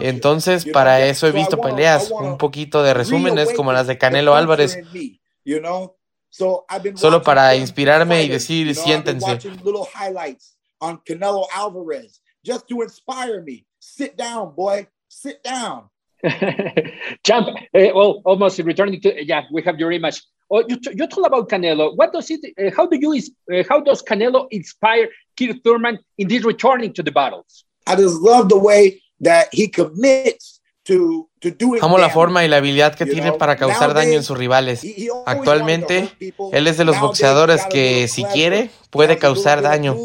[0.00, 2.10] Entonces, para eso he visto peleas.
[2.10, 4.78] Un poquito de resúmenes como las de Canelo Álvarez.
[6.30, 9.38] Solo para inspirarme y decir, siéntense.
[12.44, 13.64] Just to inspire me.
[13.78, 14.86] Sit down, boy.
[15.08, 15.88] Sit down.
[17.22, 20.22] Champ, uh, well, almost returning to yeah, we have your image.
[20.50, 21.96] Oh, you, you told about Canelo.
[21.96, 22.40] What does it?
[22.58, 23.22] Uh, how do you?
[23.52, 27.64] Uh, how does Canelo inspire Keith Thurman in this returning to the battles?
[27.86, 31.28] I just love the way that he commits to
[31.80, 34.84] Amo la forma y la habilidad que tiene para causar daño en sus rivales.
[35.26, 36.08] Actualmente,
[36.52, 39.96] él es de los boxeadores que, si quiere, puede causar daño.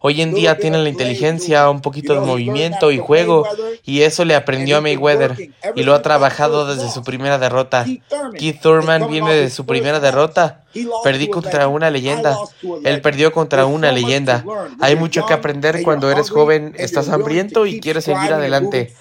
[0.00, 3.46] Hoy en día tiene la inteligencia, un poquito de movimiento y juego,
[3.84, 7.84] y eso le aprendió a Mayweather y lo ha trabajado desde su primera derrota.
[8.38, 10.62] Keith Thurman viene de su primera derrota.
[11.02, 12.38] Perdí contra una leyenda.
[12.84, 14.44] Él perdió contra una leyenda.
[14.80, 18.94] Hay mucho que aprender cuando eres joven, estás hambriento y quieres seguir adelante.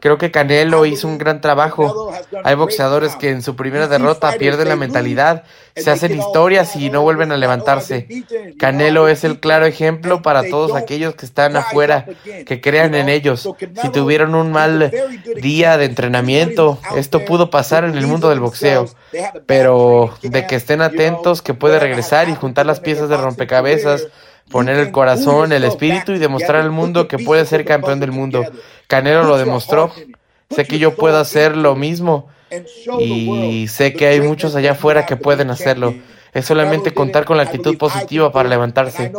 [0.00, 2.12] Creo que Canelo hizo un gran trabajo.
[2.44, 5.44] Hay boxeadores que en su primera derrota pierden la mentalidad,
[5.74, 8.06] se hacen historias y no vuelven a levantarse.
[8.58, 12.06] Canelo es el claro ejemplo para todos aquellos que están afuera,
[12.46, 13.48] que crean en ellos.
[13.82, 14.92] Si tuvieron un mal
[15.40, 18.88] día de entrenamiento, esto pudo pasar en el mundo del boxeo,
[19.46, 24.06] pero de que estén atentos, que puede regresar y juntar las piezas de rompecabezas
[24.50, 28.44] poner el corazón, el espíritu y demostrar al mundo que puede ser campeón del mundo.
[28.86, 29.92] Canelo lo demostró.
[30.50, 32.28] Sé que yo puedo hacer lo mismo
[33.00, 35.94] y sé que hay muchos allá afuera que pueden hacerlo.
[36.32, 39.12] Es solamente contar con la actitud positiva para levantarse.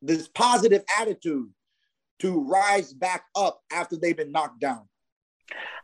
[0.00, 1.50] this positive attitude
[2.20, 4.88] to rise back up after they've been knocked down.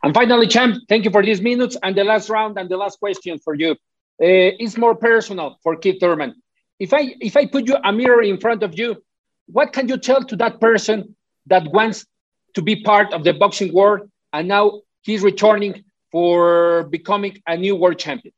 [0.03, 1.77] And finally, champ, thank you for these minutes.
[1.81, 3.71] And the last round and the last question for you.
[3.71, 6.35] Uh, it's more personal for Keith Thurman.
[6.79, 9.03] If I if I put you a mirror in front of you,
[9.47, 11.15] what can you tell to that person
[11.47, 12.05] that wants
[12.53, 17.75] to be part of the boxing world and now he's returning for becoming a new
[17.75, 18.33] world champion?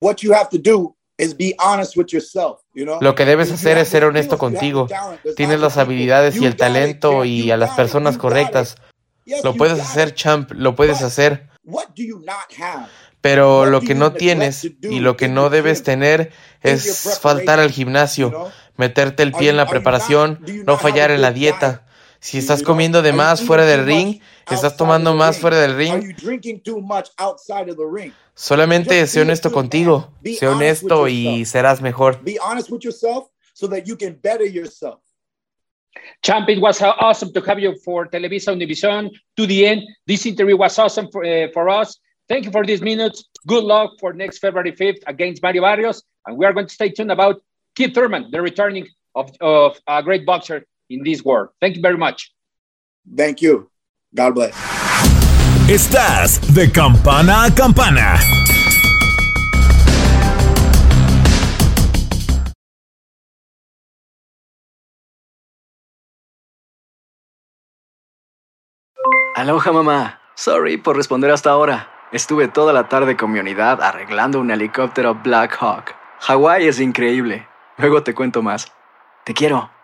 [0.00, 0.96] What you have to do
[3.00, 4.88] Lo que debes hacer es ser honesto contigo.
[5.36, 8.76] Tienes las habilidades y el talento y a las personas correctas.
[9.44, 11.48] Lo puedes hacer, champ, lo puedes hacer.
[13.20, 18.50] Pero lo que no tienes y lo que no debes tener es faltar al gimnasio,
[18.76, 21.86] meterte el pie en la preparación, no fallar en la dieta.
[22.22, 26.14] Si estás comiendo de más fuera del ring, estás tomando más fuera del ring.
[28.32, 30.08] Solamente sé honesto contigo.
[30.38, 32.20] Sé honesto y serás mejor.
[36.22, 39.82] Champ, it was awesome to have you for Televisa Univision to the end.
[40.06, 41.98] This interview was awesome for, uh, for us.
[42.28, 43.24] Thank you for these minutes.
[43.48, 46.04] Good luck for next February 5th against Mario Barrios.
[46.24, 47.42] And we are going to stay tuned about
[47.74, 51.50] Keith Thurman, the returning of, of a great boxer in this world.
[51.60, 52.32] Thank you very much.
[53.16, 53.70] Thank you.
[54.14, 54.54] God bless.
[55.68, 58.18] Estás de campana a campana.
[69.34, 70.20] Aloha mamá.
[70.34, 71.88] Sorry por responder hasta ahora.
[72.12, 75.96] Estuve toda la tarde con mi unidad arreglando un helicóptero Black Hawk.
[76.20, 77.48] Hawái es increíble.
[77.78, 78.70] Luego te cuento más.
[79.24, 79.71] Te quiero.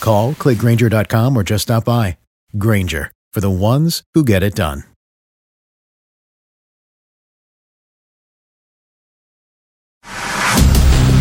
[0.00, 2.16] Call, clickgranger.com, or just stop by.
[2.58, 4.84] Granger, for the ones who get it done.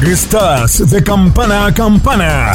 [0.01, 2.53] Estás de campana a campana.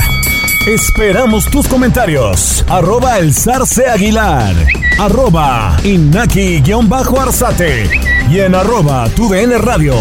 [0.67, 2.65] Esperamos tus comentarios.
[2.69, 4.55] Arroba el zarce aguilar.
[4.99, 7.91] Arroba inaki-arzate.
[8.31, 9.95] Y en arroba tu radio.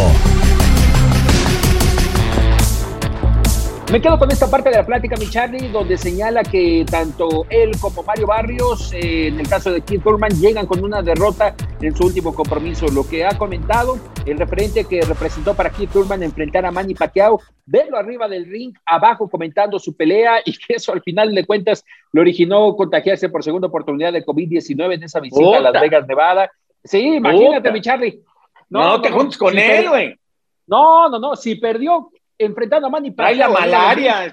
[3.93, 7.73] Me quedo con esta parte de la plática, mi Charlie, donde señala que tanto él
[7.79, 11.95] como Mario Barrios, eh, en el caso de Keith Thurman, llegan con una derrota en
[11.95, 12.87] su último compromiso.
[12.87, 17.39] Lo que ha comentado el referente que representó para Keith Thurman enfrentar a Manny Pacquiao,
[17.67, 21.85] verlo arriba del ring, abajo comentando su pelea y que eso al final de cuentas
[22.13, 26.51] lo originó contagiarse por segunda oportunidad de COVID-19 en esa visita a Las Vegas, Nevada.
[26.83, 28.23] Sí, imagínate, mi Charlie.
[28.71, 30.17] No, te juntes con él, güey.
[30.65, 33.53] No, no, no, si perdió enfrentando a Manny Pacquiao.
[33.53, 34.31] la malaria.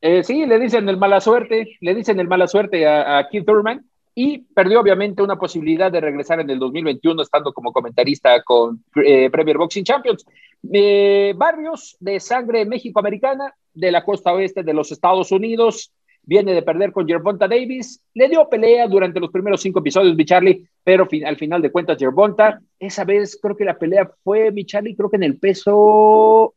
[0.00, 3.84] Eh, sí, le dicen el mala suerte, le dicen el mala suerte a, Keith Thurman
[4.14, 9.30] y perdió obviamente una posibilidad de regresar en el 2021 estando como comentarista con eh,
[9.30, 10.24] Premier Boxing Champions.
[10.72, 15.92] Eh, barrios de sangre México-americana de la costa oeste de los Estados Unidos,
[16.22, 20.24] viene de perder con Gervonta Davis, le dio pelea durante los primeros cinco episodios, mi
[20.24, 24.64] Charlie, pero al final de cuentas Gervonta, esa vez creo que la pelea fue, mi
[24.64, 26.55] Charlie, creo que en el peso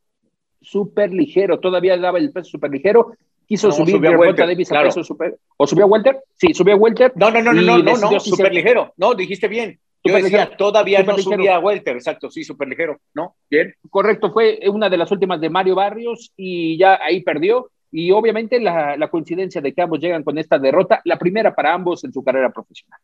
[0.61, 3.13] súper ligero, todavía daba el peso súper ligero,
[3.45, 6.19] quiso subir a Welter, Davis a peso super, ¿o subió a Welter?
[6.35, 7.13] Sí, subió a Welter.
[7.15, 9.79] No, no, no, no, no, no, no súper ligero, no, dijiste bien.
[10.03, 13.35] Yo decía, todavía no subía a Welter, exacto, sí, súper ligero, ¿no?
[13.49, 13.73] Bien.
[13.89, 17.71] Correcto, fue una de las últimas de Mario Barrios y ya ahí perdió.
[17.91, 21.73] Y obviamente la, la coincidencia de que ambos llegan con esta derrota, la primera para
[21.73, 22.99] ambos en su carrera profesional.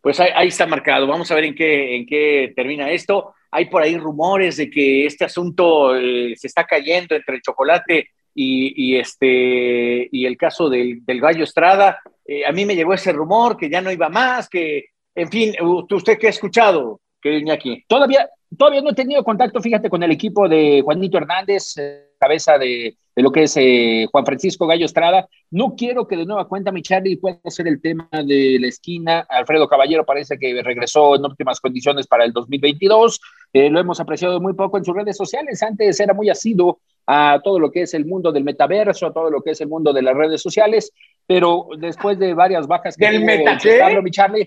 [0.00, 1.06] Pues ahí, está marcado.
[1.06, 3.34] Vamos a ver en qué, en qué termina esto.
[3.50, 8.10] Hay por ahí rumores de que este asunto eh, se está cayendo entre el chocolate
[8.34, 11.98] y, este, y el caso del, del Gallo Estrada.
[12.24, 15.54] Eh, a mí me llegó ese rumor que ya no iba más, que, en fin,
[15.60, 17.84] ¿usted qué ha escuchado, querido aquí?
[17.88, 21.76] Todavía, todavía no he tenido contacto, fíjate, con el equipo de Juanito Hernández.
[21.76, 25.28] Eh, cabeza de, lo que es eh, Juan Francisco Gallo Estrada.
[25.50, 29.26] No quiero que de nueva cuenta mi Charlie pueda ser el tema de la esquina.
[29.28, 33.20] Alfredo Caballero parece que regresó en óptimas condiciones para el 2022.
[33.52, 35.62] Eh, lo hemos apreciado muy poco en sus redes sociales.
[35.62, 39.30] Antes era muy asiduo a todo lo que es el mundo del metaverso, a todo
[39.30, 40.92] lo que es el mundo de las redes sociales,
[41.26, 44.46] pero después de varias bajas que ¿Del mi Charlie,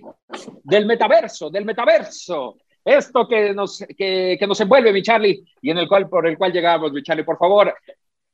[0.63, 5.77] del metaverso, del metaverso esto que nos, que, que, nos envuelve, mi Charlie, y en
[5.77, 7.73] el cual, por el cual llegamos, mi Charlie, por favor.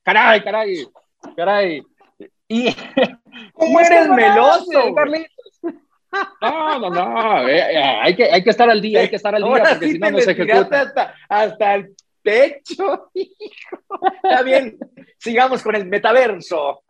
[0.04, 0.88] Caray, caray,
[1.36, 1.84] caray.
[2.48, 2.74] Y,
[3.54, 4.96] ¿Cómo eres meloso?
[6.42, 9.36] No, no, no, eh, eh, hay, que, hay que estar al día, hay que estar
[9.36, 10.82] al día, porque si no, no se ejecuta.
[10.82, 13.78] Hasta, hasta el pecho, hijo.
[14.24, 14.78] Está bien,
[15.18, 16.84] sigamos con el metaverso.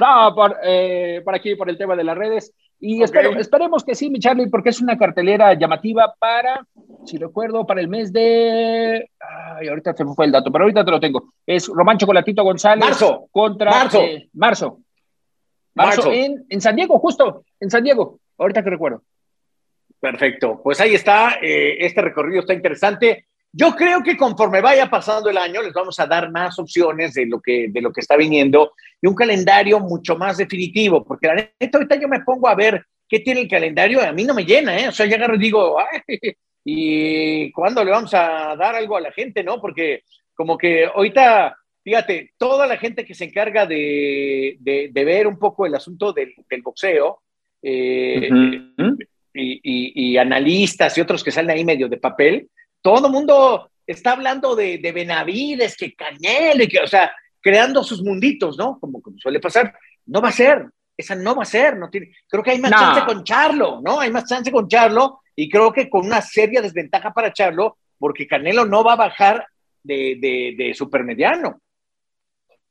[0.00, 2.52] No, por, eh, por aquí, por el tema de las redes.
[2.78, 6.66] Y esperemos que sí, mi Charlie, porque es una cartelera llamativa para,
[7.06, 9.08] si recuerdo, para el mes de.
[9.18, 11.32] Ay, ahorita se me fue el dato, pero ahorita te lo tengo.
[11.46, 12.84] Es Román Chocolatito González.
[12.84, 13.28] Marzo.
[13.30, 13.70] Contra.
[13.70, 14.02] Marzo.
[14.02, 14.80] Eh, marzo.
[15.74, 16.12] Marzo.
[16.12, 17.44] En, en, San Diego, justo.
[17.60, 18.20] En San Diego.
[18.38, 19.02] Ahorita que recuerdo.
[19.98, 20.60] Perfecto.
[20.62, 21.38] Pues ahí está.
[21.40, 23.26] Eh, este recorrido está interesante.
[23.58, 27.24] Yo creo que conforme vaya pasando el año, les vamos a dar más opciones de
[27.24, 31.34] lo que, de lo que está viniendo y un calendario mucho más definitivo, porque la
[31.36, 34.44] neta, ahorita yo me pongo a ver qué tiene el calendario, a mí no me
[34.44, 34.88] llena, ¿eh?
[34.88, 36.02] O sea, ya agarro y digo, Ay,
[36.64, 39.58] ¿y cuándo le vamos a dar algo a la gente, no?
[39.58, 40.02] Porque
[40.34, 45.64] como que ahorita, fíjate, toda la gente que se encarga de, de, ver un poco
[45.64, 47.22] el asunto del, del boxeo,
[47.62, 48.28] eh,
[49.32, 52.50] y, y, analistas y otros que salen ahí medio de papel,
[52.86, 58.56] todo el mundo está hablando de, Benavides, que Canel, que, o sea, creando sus munditos,
[58.56, 58.78] ¿no?
[58.78, 59.74] Como, suele pasar.
[60.06, 60.66] No va a ser,
[60.96, 61.76] esa no va a ser.
[61.76, 63.98] No tiene, creo que hay más chance con Charlo, ¿no?
[63.98, 68.28] Hay más chance con Charlo y creo que con una seria desventaja para Charlo, porque
[68.28, 69.44] Canelo no va a bajar
[69.82, 71.60] de, de, de supermediano.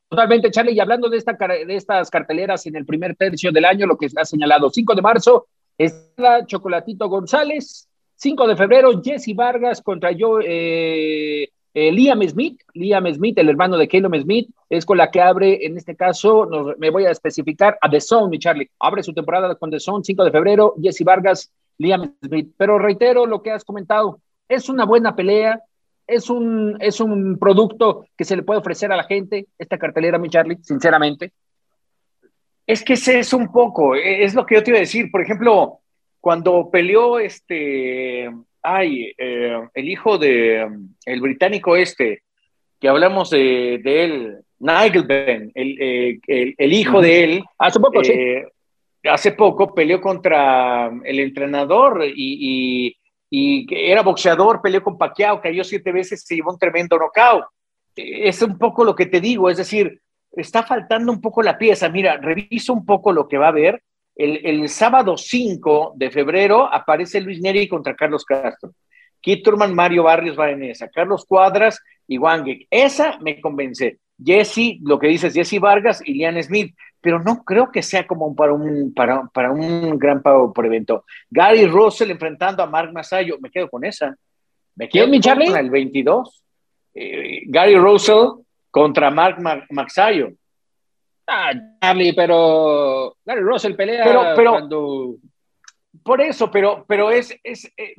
[0.07, 0.75] Totalmente, Charlie.
[0.75, 4.07] Y hablando de, esta, de estas carteleras en el primer tercio del año, lo que
[4.15, 5.47] ha señalado 5 de marzo,
[5.77, 12.61] está Chocolatito González, 5 de febrero, Jesse Vargas contra yo, eh, eh, Liam Smith.
[12.73, 16.47] Liam Smith, el hermano de Caleb Smith, es con la que abre, en este caso,
[16.77, 18.69] me voy a especificar a The Zone, mi Charlie.
[18.79, 22.53] Abre su temporada con The Zone, 5 de febrero, Jesse Vargas, Liam Smith.
[22.57, 25.61] Pero reitero lo que has comentado, es una buena pelea,
[26.07, 30.17] es un, es un producto que se le puede ofrecer a la gente, esta cartelera,
[30.17, 31.33] mi Charlie, sinceramente.
[32.65, 35.11] Es que es un poco, es lo que yo te iba a decir.
[35.11, 35.81] Por ejemplo,
[36.25, 38.27] cuando peleó este,
[38.63, 40.67] ay, eh, el hijo de,
[41.05, 42.23] el británico este,
[42.79, 47.43] que hablamos de, él, Nigel Ben, el, el, hijo de él.
[47.59, 48.11] Hace poco, sí.
[48.11, 48.43] Eh,
[49.07, 52.97] hace poco peleó contra el entrenador y,
[53.29, 57.45] y, era boxeador, peleó con Pacquiao, cayó siete veces, se llevó un tremendo knockout.
[57.95, 60.01] Es un poco lo que te digo, es decir,
[60.31, 61.87] está faltando un poco la pieza.
[61.87, 63.83] Mira, reviso un poco lo que va a haber
[64.15, 68.71] el, sábado 5 de febrero aparece Luis Neri contra Carlos Castro.
[69.21, 70.87] Kitterman, Mario Barrios va en esa.
[70.87, 72.67] Carlos Cuadras y Wangek.
[72.69, 73.97] Esa me convence.
[74.23, 76.73] Jesse, lo que dices, Jesse Vargas y Lian Smith.
[77.01, 81.03] Pero no creo que sea como para un, para, para un gran pago por evento.
[81.29, 83.37] Gary Russell enfrentando a Mark Masayo.
[83.41, 84.15] Me quedo con esa.
[84.75, 86.43] Me quedo con el 22.
[86.93, 89.37] Eh, Gary Russell contra Mark
[89.69, 90.31] Masayo.
[91.27, 95.15] Ah, Charlie, pero Gary Russell pelea pero, cuando...
[96.03, 97.95] Por eso, pero, pero es, es eh,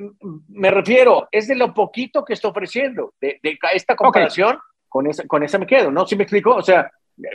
[0.49, 3.41] me refiero, es de lo poquito que está ofreciendo, de,
[3.73, 4.59] esta comparación,
[4.89, 6.07] con, esa, con esa me quedo, ¿no?
[6.07, 6.55] ¿Sí me explico?
[6.55, 6.89] O sea,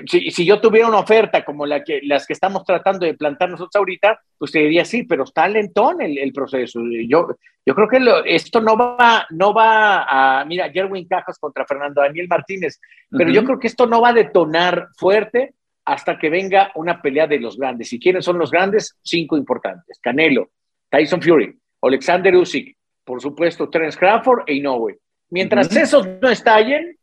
[0.06, 3.50] si, si, yo tuviera una oferta como la que, las que estamos tratando de plantar
[3.50, 6.80] nosotros ahorita, pues te diría sí, pero está lentón el, el proceso.
[7.08, 7.36] Yo,
[7.66, 8.00] yo creo que
[8.34, 10.06] esto no va, no va
[10.40, 12.80] a, mira, Jerwin Cajas contra Fernando Daniel Martínez,
[13.10, 15.56] pero yo creo que esto no va a detonar fuerte
[15.92, 17.92] hasta que venga una pelea de los grandes.
[17.92, 18.98] ¿Y quiénes son los grandes?
[19.04, 20.00] Cinco importantes.
[20.02, 20.52] Canelo,
[20.90, 25.00] Tyson Fury, Alexander Usyk, por supuesto, Terence Crawford e Inoue.
[25.32, 26.98] Mientras esos no estallen,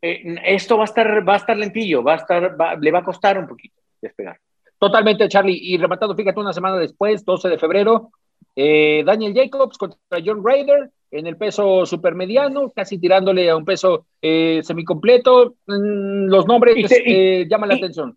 [0.00, 3.04] eh, esto va a estar, va a estar lentillo, va a estar, le va a
[3.04, 4.40] costar un poquito despegar.
[4.76, 5.60] Totalmente, Charlie.
[5.62, 8.10] Y rematando, fíjate, una semana después, 12 de febrero,
[8.56, 14.06] eh, Daniel Jacobs contra John Raider en el peso supermediano, casi tirándole a un peso
[14.20, 15.54] eh, semicompleto.
[15.66, 16.74] Mm, los nombres
[17.48, 18.16] llaman la atención.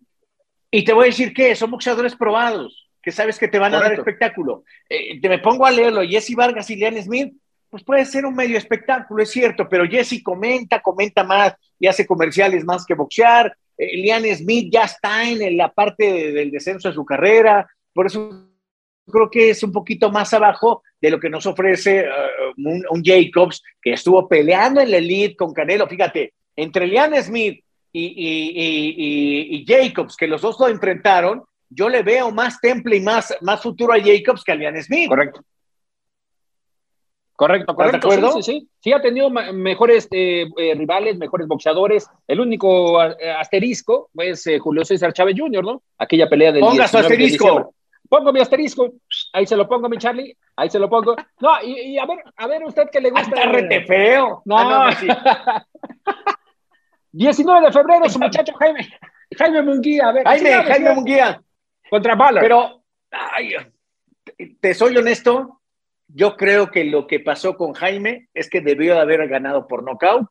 [0.70, 3.80] Y te voy a decir que son boxeadores probados, que sabes que te van a
[3.80, 4.64] dar espectáculo.
[4.88, 7.34] te me pongo a leerlo, Jesse Vargas y Leon Smith,
[7.70, 12.06] pues puede ser un medio espectáculo, es cierto, pero Jesse comenta, comenta más y hace
[12.06, 13.56] comerciales más que boxear.
[13.76, 18.48] Elian Smith ya está en la parte del descenso de su carrera, por eso
[19.06, 23.62] creo que es un poquito más abajo de lo que nos ofrece uh, un, Jacobs
[23.80, 25.86] que estuvo peleando en la elite con Canelo.
[25.86, 27.62] Fíjate, entre Elian Smith
[27.98, 33.60] y, Jacobs, que los dos lo enfrentaron, yo le veo más temple y más, más
[33.62, 35.08] futuro a Jacobs que a Elian Smith.
[35.08, 35.42] Correcto.
[37.36, 38.10] Correcto, correcto.
[38.10, 38.92] Sí, sí, sí, sí.
[38.92, 42.08] ha tenido mejores eh, eh, rivales, mejores boxeadores.
[42.26, 45.82] El único eh, asterisco es Julio César Chávez Jr., ¿no?
[45.98, 47.74] Aquella pelea del Ponga su asterisco.
[48.08, 48.90] pongo mi asterisco.
[49.34, 50.34] Ahí se lo pongo, mi Charlie.
[50.56, 51.14] Ahí se lo pongo.
[51.40, 53.28] No, y, a ver, a ver, usted que le gusta.
[53.28, 54.40] Está rete feo.
[54.46, 54.58] No.
[54.58, 55.66] Ah, no
[57.16, 58.88] 19 de febrero, su muchacho Jaime.
[59.38, 60.08] Jaime Munguía.
[60.08, 61.42] A ver, Jaime, Jaime Munguía.
[61.88, 62.42] Contra Ballard.
[62.42, 63.54] Pero, ay,
[64.60, 65.62] te soy honesto,
[66.08, 69.82] yo creo que lo que pasó con Jaime es que debió de haber ganado por
[69.82, 70.28] nocaut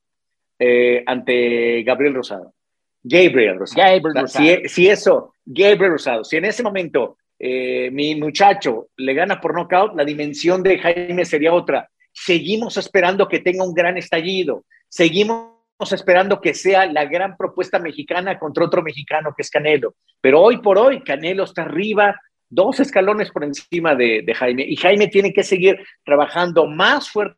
[0.60, 2.54] eh, ante Gabriel Rosado.
[3.02, 4.46] Gabriel Rosado.
[4.66, 9.96] Si, eso, Gabriel Rosado, si en ese momento eh, mi muchacho le gana por nocaut,
[9.96, 11.90] la dimensión de Jaime sería otra.
[12.12, 14.66] Seguimos esperando que tenga un gran estallido.
[14.88, 19.96] Seguimos esperando que sea la gran propuesta mexicana contra otro mexicano que es Canelo.
[20.22, 22.20] Pero hoy por hoy, Canelo está arriba,
[22.50, 24.64] dos escalones por encima de, Jaime.
[24.68, 27.38] Y Jaime tiene que seguir trabajando más fuerte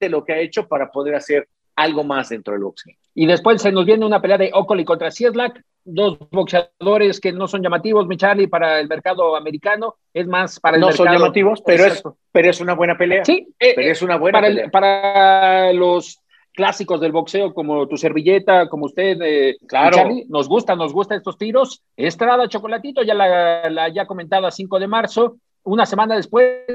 [0.00, 2.94] de lo que ha hecho para poder hacer algo más dentro del boxeo.
[3.14, 7.48] Y después se nos viene una pelea de Ocoli contra Cieslak, dos boxeadores que no
[7.48, 11.04] son llamativos, mi Charlie, para el mercado americano, es más para el no mercado.
[11.04, 13.24] No son llamativos, pero es, pero es una buena pelea.
[13.24, 14.70] Sí, pero eh, es una buena para pelea.
[14.70, 16.21] para los
[16.52, 20.08] clásicos del boxeo como tu servilleta, como usted, eh, claro.
[20.28, 21.82] nos gusta, nos gustan estos tiros.
[21.96, 25.36] Estrada Chocolatito, ya la, la ya comentado a 5 de marzo.
[25.64, 26.66] Una semana después,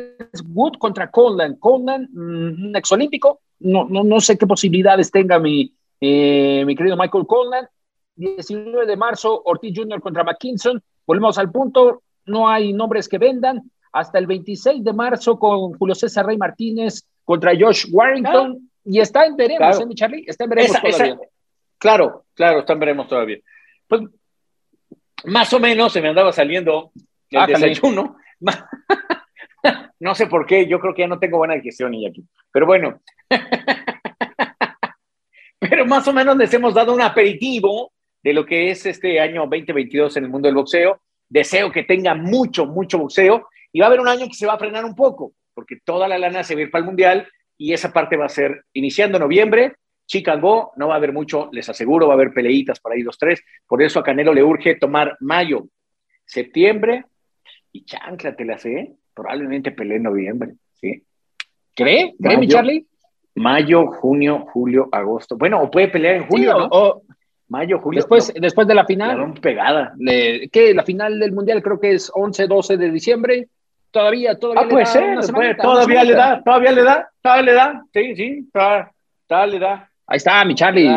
[0.54, 1.56] Wood contra Conlan.
[1.56, 6.98] Conlan, mm, un exolímpico, no, no, no sé qué posibilidades tenga mi, eh, mi querido
[6.98, 7.68] Michael Conlan.
[8.16, 10.02] 19 de marzo, Ortiz Jr.
[10.02, 10.82] contra McKinson.
[11.06, 13.62] Volvemos al punto, no hay nombres que vendan.
[13.92, 18.67] Hasta el 26 de marzo con Julio César Rey Martínez contra Josh Warrington.
[18.90, 20.24] Y está en veremos, ¿eh, Charlie?
[20.26, 21.18] Está en veremos todavía.
[21.78, 23.38] claro, claro, está en veremos todavía.
[23.86, 24.04] Pues
[25.26, 26.94] más o menos se me andaba saliendo
[27.30, 28.16] el ah, desayuno.
[30.00, 32.24] no sé por qué, yo creo que ya no tengo buena digestión, aquí.
[32.50, 33.02] Pero bueno.
[35.60, 37.92] Pero más o menos les hemos dado un aperitivo
[38.24, 41.02] de lo que es este año 2022 en el mundo del boxeo.
[41.28, 43.50] Deseo que tenga mucho, mucho boxeo.
[43.74, 46.08] Y va a haber un año que se va a frenar un poco, porque toda
[46.08, 47.28] la lana se va a ir para el mundial
[47.58, 49.76] y esa parte va a ser iniciando noviembre.
[50.06, 53.18] Chicago, no va a haber mucho, les aseguro, va a haber peleitas para ir los
[53.18, 53.44] tres.
[53.68, 55.68] Por eso a Canelo le urge tomar mayo,
[56.26, 57.06] septiembre
[57.74, 60.54] y chancla, te la sé, probablemente pelee en noviembre.
[60.76, 61.04] ¿sí?
[61.76, 62.14] ¿Cree?
[62.22, 62.88] ¿Cree, mi Charlie?
[63.36, 65.38] Mayo, junio, julio, agosto.
[65.38, 66.68] Bueno, o puede pelear en julio, ¿no?
[66.72, 67.04] O,
[67.50, 68.00] mayo, julio.
[68.00, 69.20] Después, después de la final.
[69.20, 69.94] La pegada.
[70.52, 70.74] ¿Qué?
[70.74, 73.50] La final del mundial creo que es 11, 12 de diciembre
[73.92, 74.64] todavía, todavía.
[74.64, 79.48] Ah, puede ser, todavía le da, todavía le da, todavía le da, sí, sí, todavía,
[79.48, 79.90] le da.
[80.08, 80.90] Ahí está, mi Charlie.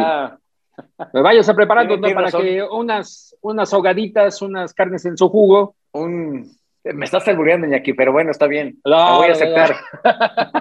[1.13, 5.75] Me vayas a preparando para que unas, unas hogaditas, unas carnes en su jugo.
[5.93, 6.51] Un...
[6.83, 8.79] Me estás albureando, Iñaki, pero bueno, está bien.
[8.85, 9.77] lo voy a aceptar.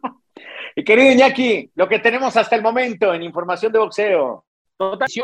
[0.76, 4.44] y querido Iñaki, lo que tenemos hasta el momento en información de boxeo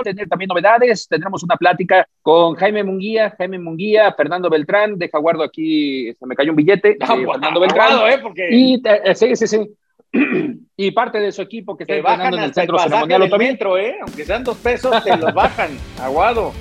[0.02, 1.06] tener también novedades.
[1.08, 4.98] Tendremos una plática con Jaime Munguía, Jaime Munguía, Fernando Beltrán.
[4.98, 6.92] Deja guardo aquí, se me cayó un billete.
[6.92, 8.10] Eh, Fernando Beltrán.
[8.10, 8.18] ¿eh?
[8.22, 8.48] Porque...
[8.50, 9.70] Y eh, sí, sí, sí.
[10.76, 13.96] y parte de su equipo que está entrenando en el centro el ceremonial metro, ¿eh?
[14.02, 16.52] Aunque sean dos pesos, te los bajan, aguado.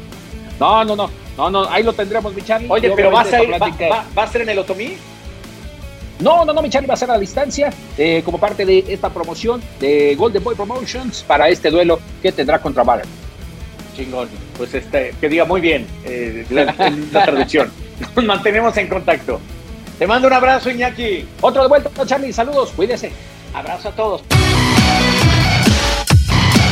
[0.60, 2.70] No, no, no, no, no, ahí lo tendremos, mi Charlie.
[2.70, 4.96] Oye, pero vas a ir, va, va, a ser en el Otomí?
[6.22, 8.86] No, no, no, mi Charlie va a ser a la distancia eh, como parte de
[8.88, 13.06] esta promoción de Golden Boy Promotions para este duelo que tendrá contra Baller.
[13.96, 14.30] Chingón.
[14.58, 17.72] Pues este, que diga muy bien eh, la, traducción.
[18.16, 19.40] Nos mantenemos en contacto.
[19.98, 21.26] Te mando un abrazo, Iñaki.
[21.42, 22.34] Otro de vuelta, Charlie.
[22.34, 23.12] Saludos, cuídese.
[23.54, 24.24] Abrazo a todos.